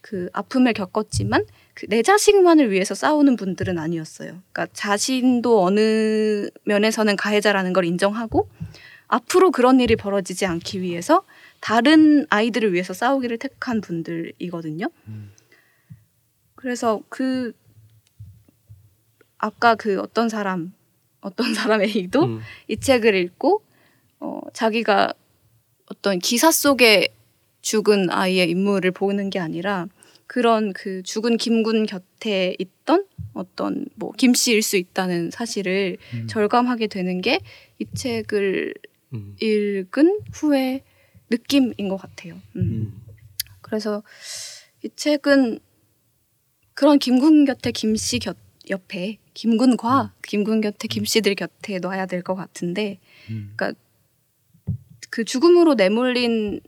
그 0.00 0.30
아픔을 0.32 0.72
겪었지만 0.72 1.44
그 1.76 1.86
내 1.88 2.02
자식만을 2.02 2.70
위해서 2.70 2.94
싸우는 2.94 3.36
분들은 3.36 3.78
아니었어요. 3.78 4.42
그러니까 4.50 4.66
자신도 4.72 5.62
어느 5.62 6.48
면에서는 6.64 7.16
가해자라는 7.16 7.74
걸 7.74 7.84
인정하고 7.84 8.48
앞으로 9.08 9.50
그런 9.50 9.78
일이 9.78 9.94
벌어지지 9.94 10.46
않기 10.46 10.80
위해서 10.80 11.22
다른 11.60 12.26
아이들을 12.30 12.72
위해서 12.72 12.94
싸우기를 12.94 13.36
택한 13.36 13.82
분들이거든요. 13.82 14.86
음. 15.08 15.32
그래서 16.54 17.02
그 17.10 17.52
아까 19.36 19.74
그 19.74 20.00
어떤 20.00 20.30
사람 20.30 20.72
어떤 21.20 21.52
사람의 21.52 21.94
이도 21.94 22.24
음. 22.24 22.40
이 22.68 22.78
책을 22.78 23.14
읽고 23.14 23.62
어, 24.20 24.40
자기가 24.54 25.12
어떤 25.86 26.18
기사 26.18 26.50
속에 26.50 27.08
죽은 27.62 28.10
아이의 28.10 28.50
인물을 28.50 28.90
보는 28.92 29.30
게 29.30 29.38
아니라 29.38 29.88
그런 30.26 30.72
그 30.72 31.02
죽은 31.02 31.36
김군 31.36 31.86
곁에 31.86 32.56
있던 32.58 33.06
어떤 33.32 33.86
뭐 33.94 34.12
김씨일 34.12 34.62
수 34.62 34.76
있다는 34.76 35.30
사실을 35.30 35.98
음. 36.14 36.26
절감하게 36.26 36.86
되는 36.88 37.20
게 37.20 37.38
이 37.78 37.84
책을 37.94 38.74
음. 39.12 39.36
읽은 39.40 40.20
후의 40.32 40.82
느낌인 41.30 41.88
것 41.88 41.96
같아요. 41.96 42.34
음. 42.56 42.60
음. 42.60 43.02
그래서 43.60 44.02
이 44.82 44.88
책은 44.94 45.58
그런 46.74 46.98
김군 46.98 47.44
곁에 47.44 47.70
김씨 47.72 48.18
곁 48.18 48.36
옆에 48.70 49.18
김군과 49.34 50.14
김군 50.22 50.60
곁에 50.60 50.88
김씨들 50.88 51.34
곁에 51.34 51.78
놔야 51.78 52.06
될 52.06 52.22
것 52.22 52.34
같은데 52.34 52.98
음. 53.30 53.54
그 55.10 55.24
죽음으로 55.24 55.74
내몰린 55.74 56.60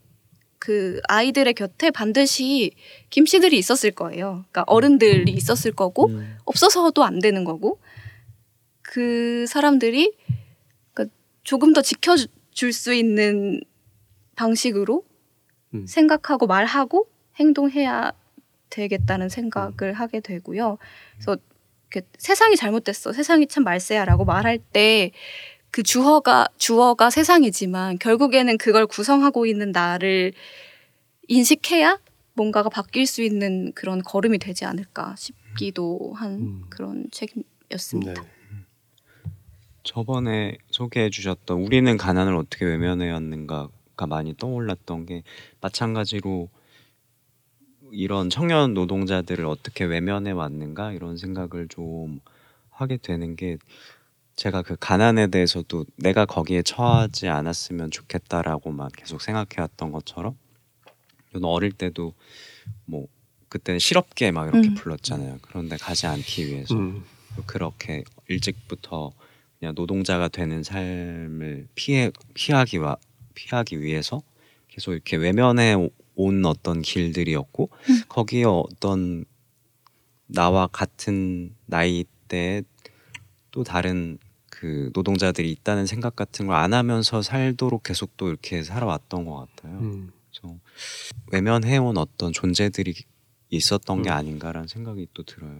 그 0.59 0.99
아이들의 1.07 1.53
곁에 1.53 1.89
반드시 1.89 2.71
김씨들이 3.09 3.57
있었을 3.57 3.91
거예요. 3.91 4.45
그러니까 4.51 4.65
어른들이 4.67 5.31
있었을 5.31 5.71
거고 5.71 6.07
음. 6.07 6.37
없어서도 6.45 7.03
안 7.03 7.19
되는 7.19 7.43
거고 7.45 7.79
그 8.81 9.45
사람들이 9.47 10.13
그러니까 10.93 11.15
조금 11.43 11.73
더 11.73 11.81
지켜줄 11.81 12.73
수 12.73 12.93
있는 12.93 13.61
방식으로 14.35 15.05
음. 15.73 15.85
생각하고 15.87 16.45
말하고 16.45 17.07
행동해야 17.37 18.11
되겠다는 18.69 19.29
생각을 19.29 19.93
하게 19.93 20.19
되고요. 20.19 20.77
그래서 21.13 21.37
세상이 22.17 22.55
잘못됐어, 22.55 23.13
세상이 23.13 23.47
참 23.47 23.63
말세야라고 23.63 24.25
말할 24.25 24.59
때 24.59 25.11
그 25.71 25.83
주어가 25.83 26.47
주어가 26.57 27.09
세상이지만 27.09 27.99
결국에는 27.99 28.57
그걸 28.57 28.87
구성하고 28.87 29.45
있는 29.45 29.71
나를 29.71 30.33
인식해야 31.27 31.99
뭔가가 32.33 32.69
바뀔 32.69 33.05
수 33.05 33.21
있는 33.21 33.71
그런 33.73 34.01
걸음이 34.01 34.39
되지 34.39 34.65
않을까 34.65 35.15
싶기도 35.17 36.13
한 36.15 36.31
음. 36.31 36.61
그런 36.69 37.03
네. 37.03 37.09
책이었습니다. 37.69 38.23
저번에 39.83 40.57
소개해 40.71 41.09
주셨던 41.09 41.61
우리는 41.61 41.97
가난을 41.97 42.35
어떻게 42.35 42.65
외면해왔는가가 42.65 44.07
많이 44.07 44.35
떠올랐던 44.35 45.05
게 45.05 45.23
마찬가지로 45.61 46.49
이런 47.91 48.29
청년 48.29 48.73
노동자들을 48.73 49.45
어떻게 49.45 49.85
외면해 49.85 50.31
왔는가 50.31 50.93
이런 50.93 51.17
생각을 51.17 51.67
좀 51.67 52.19
하게 52.69 52.97
되는 52.97 53.35
게 53.35 53.57
제가 54.39 54.61
그 54.61 54.77
가난에 54.79 55.27
대해서도 55.27 55.83
내가 55.97 56.25
거기에 56.25 56.61
처하지 56.61 57.27
않았으면 57.27 57.91
좋겠다라고 57.91 58.71
막 58.71 58.89
계속 58.95 59.21
생각해 59.21 59.47
왔던 59.57 59.91
것처럼 59.91 60.37
저는 61.33 61.45
어릴 61.45 61.73
때도 61.73 62.13
뭐 62.85 63.07
그때는 63.49 63.79
실업계 63.79 64.31
막 64.31 64.47
이렇게 64.47 64.69
음. 64.69 64.75
불렀잖아요. 64.75 65.39
그런데 65.41 65.75
가지 65.75 66.07
않기 66.07 66.47
위해서 66.47 66.73
음. 66.73 67.03
그렇게 67.47 68.05
일찍부터 68.29 69.11
그냥 69.59 69.75
노동자가 69.75 70.29
되는 70.29 70.63
삶을 70.63 71.67
피해 71.75 72.09
피하기 72.33 72.77
와 72.77 72.95
피하기 73.35 73.81
위해서 73.81 74.21
계속 74.69 74.93
이렇게 74.93 75.17
외면해 75.17 75.73
오- 75.73 75.89
온 76.15 76.45
어떤 76.45 76.81
길들이었고 76.81 77.69
음. 77.89 78.01
거기에 78.07 78.45
어떤 78.45 79.25
나와 80.27 80.67
같은 80.67 81.53
나이대 81.65 82.63
또 83.51 83.65
다른 83.65 84.17
그 84.59 84.91
노동자들이 84.93 85.49
있다는 85.51 85.85
생각 85.85 86.15
같은 86.17 86.47
걸 86.47 86.55
안 86.59 86.73
하면서 86.73 87.21
살도록 87.21 87.83
계속 87.83 88.17
또 88.17 88.27
이렇게 88.27 88.61
살아왔던 88.63 89.23
것 89.25 89.47
같아요. 89.55 89.79
음. 89.79 90.11
그래서 90.29 90.55
외면해온 91.31 91.97
어떤 91.97 92.33
존재들이 92.33 92.93
있었던 93.49 94.01
게 94.03 94.09
음. 94.09 94.13
아닌가라는 94.13 94.67
생각이 94.67 95.07
또 95.13 95.23
들어요. 95.23 95.59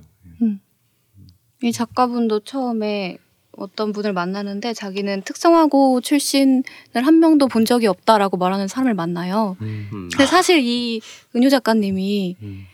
이 1.63 1.71
작가분도 1.71 2.41
처음에 2.41 3.17
어떤 3.51 3.91
분을 3.91 4.13
만나는데 4.13 4.73
자기는 4.73 5.21
특성화고 5.23 6.01
출신을 6.01 6.63
한 6.95 7.19
명도 7.19 7.47
본 7.47 7.65
적이 7.65 7.87
없다라고 7.87 8.37
말하는 8.37 8.67
사람을 8.67 8.93
만나요. 8.93 9.55
음. 9.61 9.89
음. 9.93 10.09
근데 10.09 10.25
사실 10.25 10.59
이 10.63 11.01
은효 11.35 11.49
작가님이 11.49 12.35
음. 12.41 12.65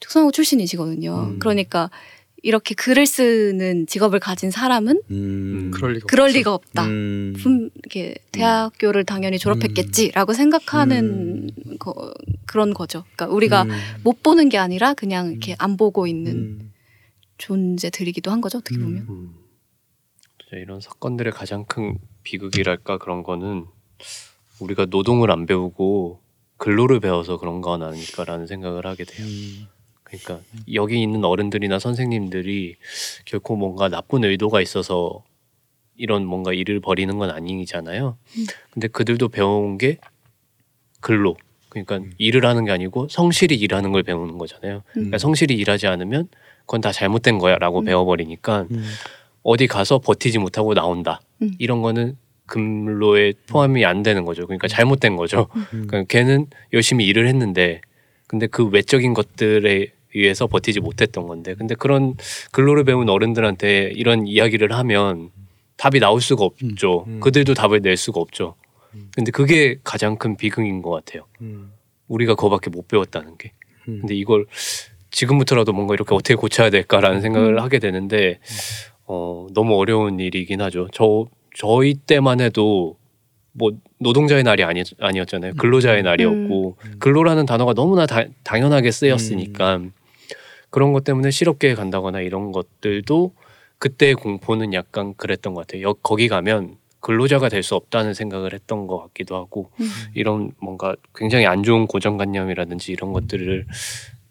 특성화고 0.00 0.32
출신이시거든요. 0.32 1.30
음. 1.32 1.38
그러니까 1.38 1.90
이렇게 2.42 2.74
글을 2.74 3.06
쓰는 3.06 3.86
직업을 3.86 4.18
가진 4.18 4.50
사람은 4.50 5.00
음. 5.10 5.70
그럴 5.72 5.94
리가 5.94 6.06
그럴. 6.06 6.30
리가 6.30 6.52
없다. 6.52 6.86
음. 6.86 7.34
분 7.38 7.70
이렇게 7.76 8.14
대학교를 8.32 9.04
당연히 9.04 9.38
졸업했겠지라고 9.38 10.32
생각하는 10.32 11.50
거, 11.78 12.12
그런 12.46 12.74
거죠. 12.74 13.04
그러니까 13.14 13.34
우리가 13.34 13.62
음. 13.62 13.70
못 14.02 14.22
보는 14.22 14.48
게 14.48 14.58
아니라 14.58 14.94
그냥 14.94 15.30
이렇게 15.30 15.54
안 15.58 15.76
보고 15.76 16.06
있는 16.06 16.32
음. 16.32 16.72
존재들이기도 17.38 18.30
한 18.30 18.40
거죠. 18.40 18.58
어떻게 18.58 18.76
음. 18.76 18.82
보면. 18.82 19.06
음. 19.08 19.34
이런 20.54 20.80
사건들의 20.80 21.32
가장 21.32 21.64
큰 21.64 21.96
비극이랄까 22.24 22.98
그런 22.98 23.22
거는 23.22 23.64
우리가 24.60 24.86
노동을 24.86 25.30
안 25.30 25.46
배우고 25.46 26.20
근로를 26.58 27.00
배워서 27.00 27.38
그런 27.38 27.60
건 27.60 27.82
아닐까라는 27.82 28.46
생각을 28.46 28.86
하게 28.86 29.04
돼요. 29.04 29.26
음. 29.26 29.66
그러니까 30.12 30.44
여기 30.74 31.02
있는 31.02 31.24
어른들이나 31.24 31.78
선생님들이 31.78 32.76
결코 33.24 33.56
뭔가 33.56 33.88
나쁜 33.88 34.24
의도가 34.24 34.60
있어서 34.60 35.24
이런 35.96 36.26
뭔가 36.26 36.52
일을 36.52 36.80
벌이는 36.80 37.18
건 37.18 37.30
아니잖아요. 37.30 38.16
음. 38.36 38.46
근데 38.70 38.88
그들도 38.88 39.28
배워온 39.28 39.78
게 39.78 39.98
근로. 41.00 41.36
그러니까 41.68 42.00
일을 42.18 42.44
하는 42.44 42.66
게 42.66 42.70
아니고 42.70 43.08
성실히 43.08 43.56
일하는 43.56 43.92
걸 43.92 44.02
배우는 44.02 44.36
거잖아요. 44.36 44.76
음. 44.76 44.82
그러니까 44.92 45.18
성실히 45.18 45.54
일하지 45.56 45.86
않으면 45.86 46.28
그건 46.60 46.82
다 46.82 46.92
잘못된 46.92 47.38
거야라고 47.38 47.80
음. 47.80 47.84
배워버리니까 47.86 48.66
음. 48.70 48.84
어디 49.42 49.66
가서 49.66 49.98
버티지 49.98 50.38
못하고 50.38 50.74
나온다. 50.74 51.22
음. 51.40 51.52
이런 51.58 51.80
거는 51.80 52.16
근로에 52.46 53.32
포함이 53.46 53.86
안 53.86 54.02
되는 54.02 54.26
거죠. 54.26 54.46
그러니까 54.46 54.68
잘못된 54.68 55.16
거죠. 55.16 55.48
음. 55.54 55.86
그러니까 55.86 56.04
걔는 56.04 56.46
열심히 56.74 57.06
일을 57.06 57.26
했는데 57.26 57.80
근데 58.26 58.46
그 58.46 58.66
외적인 58.66 59.14
것들에 59.14 59.92
의해서 60.14 60.46
버티지 60.46 60.80
못했던 60.80 61.26
건데 61.26 61.54
근데 61.54 61.74
그런 61.74 62.14
근로를 62.52 62.84
배운 62.84 63.08
어른들한테 63.08 63.92
이런 63.94 64.26
이야기를 64.26 64.72
하면 64.72 65.30
답이 65.76 66.00
나올 66.00 66.20
수가 66.20 66.44
없죠. 66.44 67.04
음. 67.08 67.20
그들도 67.20 67.54
답을 67.54 67.80
낼 67.80 67.96
수가 67.96 68.20
없죠. 68.20 68.54
음. 68.94 69.10
근데 69.14 69.30
그게 69.30 69.78
가장 69.82 70.16
큰 70.16 70.36
비극인 70.36 70.82
것 70.82 70.90
같아요. 70.90 71.24
음. 71.40 71.72
우리가 72.08 72.34
그거밖에 72.34 72.70
못 72.70 72.88
배웠다는 72.88 73.36
게. 73.38 73.52
음. 73.88 74.00
근데 74.00 74.14
이걸 74.14 74.46
지금부터라도 75.10 75.72
뭔가 75.72 75.94
이렇게 75.94 76.14
어떻게 76.14 76.34
고쳐야 76.34 76.70
될까라는 76.70 77.20
생각을 77.20 77.54
음. 77.54 77.58
하게 77.58 77.78
되는데 77.78 78.38
어, 79.04 79.46
너무 79.54 79.76
어려운 79.76 80.20
일이긴 80.20 80.60
하죠. 80.60 80.88
저 80.92 81.26
저희 81.54 81.94
때만 81.94 82.40
해도 82.40 82.96
뭐 83.52 83.72
노동자의 83.98 84.42
날이 84.42 84.64
아니, 84.64 84.82
아니었잖아요. 84.98 85.54
근로자의 85.54 86.02
날이었고 86.02 86.76
음. 86.84 86.94
근로라는 86.98 87.44
단어가 87.46 87.74
너무나 87.74 88.06
다, 88.06 88.24
당연하게 88.42 88.90
쓰였으니까 88.90 89.82
그런 90.72 90.92
것 90.94 91.04
때문에 91.04 91.30
실업계에 91.30 91.74
간다거나 91.74 92.22
이런 92.22 92.50
것들도 92.50 93.34
그때의 93.78 94.14
공포는 94.14 94.72
약간 94.72 95.14
그랬던 95.14 95.52
것 95.54 95.66
같아요. 95.66 95.82
여, 95.82 95.92
거기 95.92 96.28
가면 96.28 96.78
근로자가 97.00 97.48
될 97.50 97.62
수 97.62 97.74
없다는 97.74 98.14
생각을 98.14 98.54
했던 98.54 98.86
것 98.86 98.98
같기도 98.98 99.36
하고 99.36 99.70
음. 99.80 99.86
이런 100.14 100.52
뭔가 100.58 100.96
굉장히 101.14 101.46
안 101.46 101.62
좋은 101.62 101.86
고정관념이라든지 101.86 102.90
이런 102.90 103.12
것들을 103.12 103.66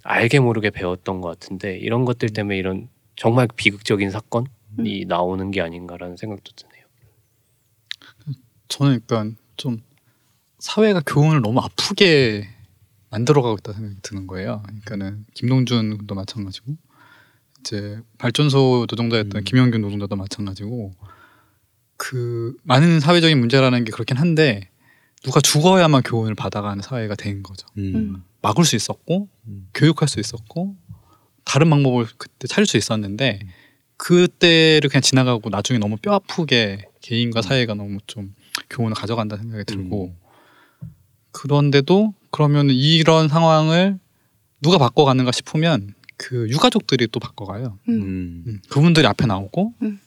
알게 0.04 0.40
모르게 0.40 0.72
배웠던 0.72 1.22
것 1.22 1.28
같은데 1.28 1.78
이런 1.78 2.06
것들 2.06 2.30
때문에 2.30 2.58
이런 2.58 2.90
정말 3.16 3.48
비극적인 3.56 4.10
사건이 4.10 5.06
나오는 5.08 5.52
게 5.52 5.62
아닌가라는 5.62 6.18
생각도 6.18 6.52
드네요. 6.56 6.86
저는 8.68 9.02
그러니까 9.06 9.38
좀 9.58 9.84
사회가 10.58 11.02
교훈을 11.06 11.42
너무 11.42 11.60
아프게 11.60 12.48
만들어가고 13.12 13.58
있다 13.60 13.74
생각이 13.74 13.98
드는 14.02 14.26
거예요. 14.26 14.64
그러니까는 14.64 15.26
김동준도 15.34 16.16
마찬가지고 16.16 16.76
이제 17.60 18.00
발전소 18.18 18.88
노동자였던 18.90 19.42
음. 19.42 19.44
김영균 19.44 19.82
노동자도 19.82 20.16
마찬가지고 20.16 20.94
그 21.98 22.56
많은 22.64 23.00
사회적인 23.00 23.40
문제라는 23.40 23.84
게 23.84 23.92
그렇긴 23.92 24.18
한데 24.18 24.70
누가 25.24 25.40
죽어야만 25.40 26.02
교훈을 26.02 26.34
받아가는 26.34 26.82
사회가 26.82 27.16
된 27.16 27.44
거죠. 27.44 27.68
음. 27.78 28.24
막을 28.42 28.66
수 28.66 28.76
있었고 28.76 29.28
음. 29.48 29.70
교육할 29.74 30.08
수 30.08 30.20
있었고 30.20 30.76
다른 31.44 31.70
방법을 31.70 32.08
그때 32.18 32.48
찾을 32.48 32.66
수 32.66 32.78
있었는데 32.78 33.42
그때를 33.98 34.90
그냥 34.90 35.02
지나가고 35.02 35.50
나중에 35.50 35.78
너무 35.78 35.98
뼈 35.98 36.14
아프게 36.14 36.88
개인과 37.02 37.44
사회가 37.44 37.76
너무 37.76 38.00
좀 38.08 38.34
교훈을 38.70 38.96
가져간다 38.96 39.38
생각이 39.38 39.66
들고 39.66 40.16
그런데도 41.32 42.16
그러면 42.32 42.70
이런 42.70 43.28
상황을 43.28 44.00
누가 44.62 44.78
바꿔가는가 44.78 45.32
싶으면 45.32 45.94
그 46.18 46.50
유가족들이 46.50 47.08
또 47.12 47.20
바꿔가요. 47.20 47.80
음. 47.90 47.94
음. 47.94 48.44
음, 48.48 48.62
그분들이 48.70 49.08
앞에 49.08 49.26
나오고 49.26 49.74
음. 49.82 50.00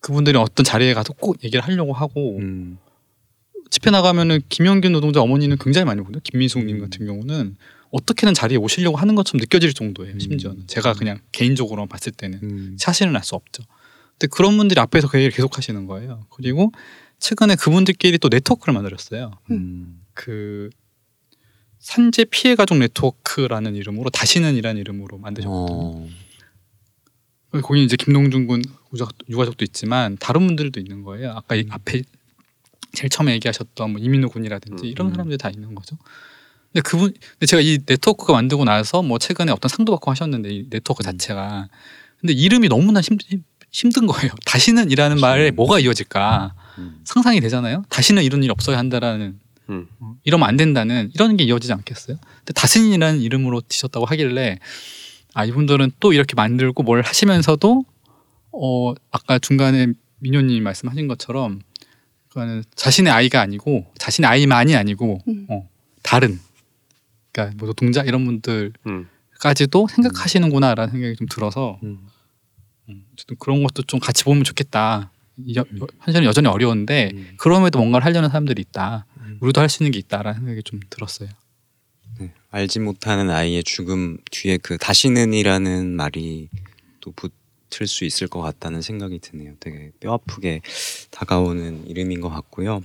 그분들이 0.00 0.38
어떤 0.38 0.64
자리에 0.64 0.94
가서 0.94 1.12
꼭 1.12 1.42
얘기를 1.44 1.60
하려고 1.62 1.92
하고 1.92 2.38
음. 2.38 2.78
집회 3.68 3.90
나가면은 3.90 4.40
김영균 4.48 4.92
노동자 4.92 5.20
어머니는 5.20 5.58
굉장히 5.58 5.84
많이 5.84 6.00
오거든요. 6.00 6.20
김미숙님 6.24 6.76
음. 6.76 6.80
같은 6.80 7.06
경우는 7.06 7.56
어떻게든 7.90 8.34
자리에 8.34 8.56
오시려고 8.56 8.96
하는 8.96 9.14
것처럼 9.16 9.40
느껴질 9.40 9.74
정도예요. 9.74 10.14
음. 10.14 10.20
심지어는 10.20 10.66
제가 10.66 10.94
그냥 10.94 11.18
개인적으로 11.32 11.86
봤을 11.86 12.12
때는 12.12 12.38
음. 12.42 12.76
사실은 12.78 13.14
알 13.16 13.22
수 13.22 13.34
없죠. 13.34 13.64
근데 14.12 14.28
그런 14.28 14.56
분들이 14.56 14.80
앞에서 14.80 15.08
그 15.08 15.18
얘기를 15.18 15.32
계속 15.34 15.56
하시는 15.56 15.86
거예요. 15.86 16.24
그리고 16.30 16.72
최근에 17.18 17.56
그분들끼리 17.56 18.18
또 18.18 18.28
네트워크를 18.28 18.74
만들었어요. 18.74 19.32
음. 19.50 20.00
그 20.14 20.70
산재 21.80 22.26
피해 22.26 22.54
가족 22.54 22.76
네트워크라는 22.78 23.74
이름으로 23.74 24.10
다시는이라는 24.10 24.80
이름으로 24.80 25.18
만드셨거든요. 25.18 25.78
어. 25.78 26.08
거기 27.62 27.82
이제 27.82 27.96
김동준 27.96 28.46
군 28.46 28.62
유가족, 28.94 29.16
유가족도 29.28 29.64
있지만 29.64 30.16
다른 30.20 30.46
분들도 30.46 30.78
있는 30.78 31.02
거예요. 31.02 31.32
아까 31.32 31.54
이 31.56 31.62
음. 31.62 31.72
앞에 31.72 32.02
제일 32.92 33.08
처음에 33.08 33.32
얘기하셨던 33.34 33.92
뭐 33.92 34.00
이민호 34.00 34.28
군이라든지 34.28 34.84
음, 34.84 34.88
이런 34.88 35.08
음. 35.08 35.12
사람들이 35.12 35.38
다 35.38 35.48
있는 35.50 35.74
거죠. 35.74 35.96
근데 36.72 36.82
그분, 36.82 37.12
근데 37.12 37.46
제가 37.46 37.60
이 37.60 37.78
네트워크가 37.86 38.34
만들고 38.34 38.64
나서 38.64 39.02
뭐 39.02 39.18
최근에 39.18 39.50
어떤 39.50 39.68
상도 39.68 39.92
받고 39.92 40.10
하셨는데 40.10 40.50
이 40.50 40.70
네트워크 40.70 41.02
음. 41.02 41.04
자체가 41.04 41.68
근데 42.20 42.32
이름이 42.34 42.68
너무나 42.68 43.00
힘, 43.00 43.16
힘- 43.26 43.42
힘든 43.72 44.06
거예요. 44.06 44.32
다시는 44.44 44.90
이라는 44.90 45.16
다시는. 45.16 45.20
말에 45.20 45.50
뭐가 45.50 45.80
이어질까 45.80 46.54
음. 46.78 47.00
상상이 47.04 47.40
되잖아요. 47.40 47.84
다시는 47.88 48.22
이런 48.22 48.42
일 48.44 48.50
없어야 48.50 48.76
한다라는 48.78 49.40
음. 49.70 49.86
어, 50.00 50.14
이러면 50.24 50.48
안 50.48 50.56
된다는 50.56 51.10
이런 51.14 51.36
게 51.36 51.44
이어지지 51.44 51.72
않겠어요? 51.72 52.16
근데 52.38 52.52
다신이라는 52.54 53.20
이름으로 53.20 53.62
지셨다고 53.68 54.04
하길래 54.06 54.58
아 55.34 55.44
이분들은 55.44 55.92
또 56.00 56.12
이렇게 56.12 56.34
만들고 56.34 56.82
뭘 56.82 57.02
하시면서도 57.02 57.84
어 58.52 58.94
아까 59.10 59.38
중간에 59.38 59.88
민효님 60.18 60.62
말씀하신 60.64 61.06
것처럼 61.08 61.60
그거는 62.28 62.62
자신의 62.74 63.12
아이가 63.12 63.40
아니고 63.40 63.86
자신의 63.98 64.28
아이만이 64.28 64.74
아니고 64.76 65.20
음. 65.28 65.46
어, 65.48 65.68
다른 66.02 66.38
그러니까 67.32 67.56
뭐 67.58 67.68
노동자 67.68 68.02
이런 68.02 68.24
분들까지도 68.24 69.82
음. 69.82 69.86
생각하시는구나라는 69.86 70.92
생각이 70.92 71.16
좀 71.16 71.26
들어서 71.28 71.78
음. 71.84 72.00
음, 72.88 73.04
어쨌든 73.12 73.36
그런 73.38 73.62
것도 73.62 73.82
좀 73.84 74.00
같이 74.00 74.24
보면 74.24 74.42
좋겠다. 74.44 75.10
이 75.46 75.54
여- 75.56 75.64
현실은 76.00 76.26
여전히 76.26 76.48
어려운데 76.48 77.10
음. 77.14 77.34
그럼에도 77.38 77.78
뭔가를 77.78 78.04
하려는 78.04 78.28
사람들이 78.28 78.60
있다. 78.62 79.06
음. 79.30 79.38
우리도 79.40 79.60
할 79.60 79.68
수 79.68 79.82
있는 79.82 79.92
게 79.92 79.98
있다라는 80.00 80.40
생각이 80.40 80.62
좀 80.62 80.80
들었어요. 80.90 81.28
네. 82.18 82.32
알지 82.50 82.80
못하는 82.80 83.30
아이의 83.30 83.64
죽음 83.64 84.18
뒤에 84.30 84.58
그 84.58 84.76
다시는이라는 84.78 85.94
말이 85.96 86.48
또 87.00 87.12
붙 87.12 87.32
을 87.80 87.86
수 87.86 88.04
있을 88.04 88.28
것 88.28 88.40
같다는 88.40 88.82
생각이 88.82 89.18
드네요. 89.20 89.52
되게 89.60 89.90
뼈 90.00 90.14
아프게 90.14 90.60
다가오는 91.10 91.86
이름인 91.86 92.20
것 92.20 92.28
같고요. 92.28 92.82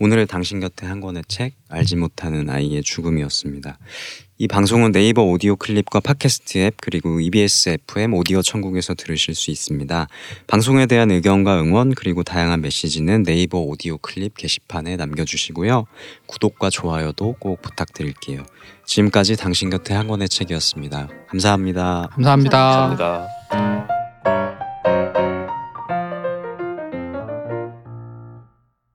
오늘의 0.00 0.26
당신 0.26 0.60
곁에 0.60 0.86
한 0.86 1.00
권의 1.00 1.22
책 1.28 1.54
알지 1.68 1.96
못하는 1.96 2.50
아이의 2.50 2.82
죽음이었습니다. 2.82 3.78
이 4.38 4.48
방송은 4.48 4.90
네이버 4.90 5.22
오디오 5.22 5.54
클립과 5.54 6.00
팟캐스트 6.00 6.58
앱 6.58 6.74
그리고 6.80 7.20
EBS 7.20 7.78
FM 7.86 8.14
오디오 8.14 8.42
천국에서 8.42 8.94
들으실 8.94 9.36
수 9.36 9.52
있습니다. 9.52 10.08
방송에 10.48 10.86
대한 10.86 11.12
의견과 11.12 11.60
응원 11.60 11.94
그리고 11.94 12.24
다양한 12.24 12.60
메시지는 12.60 13.22
네이버 13.22 13.58
오디오 13.58 13.98
클립 13.98 14.36
게시판에 14.36 14.96
남겨주시고요. 14.96 15.86
구독과 16.26 16.70
좋아요도 16.70 17.36
꼭 17.38 17.62
부탁드릴게요. 17.62 18.44
지금까지 18.84 19.36
당신 19.36 19.70
곁에 19.70 19.94
한 19.94 20.08
권의 20.08 20.28
책이었습니다. 20.28 21.08
감사합니다. 21.28 22.08
감사합니다. 22.12 22.58
감사합니다. 22.98 24.01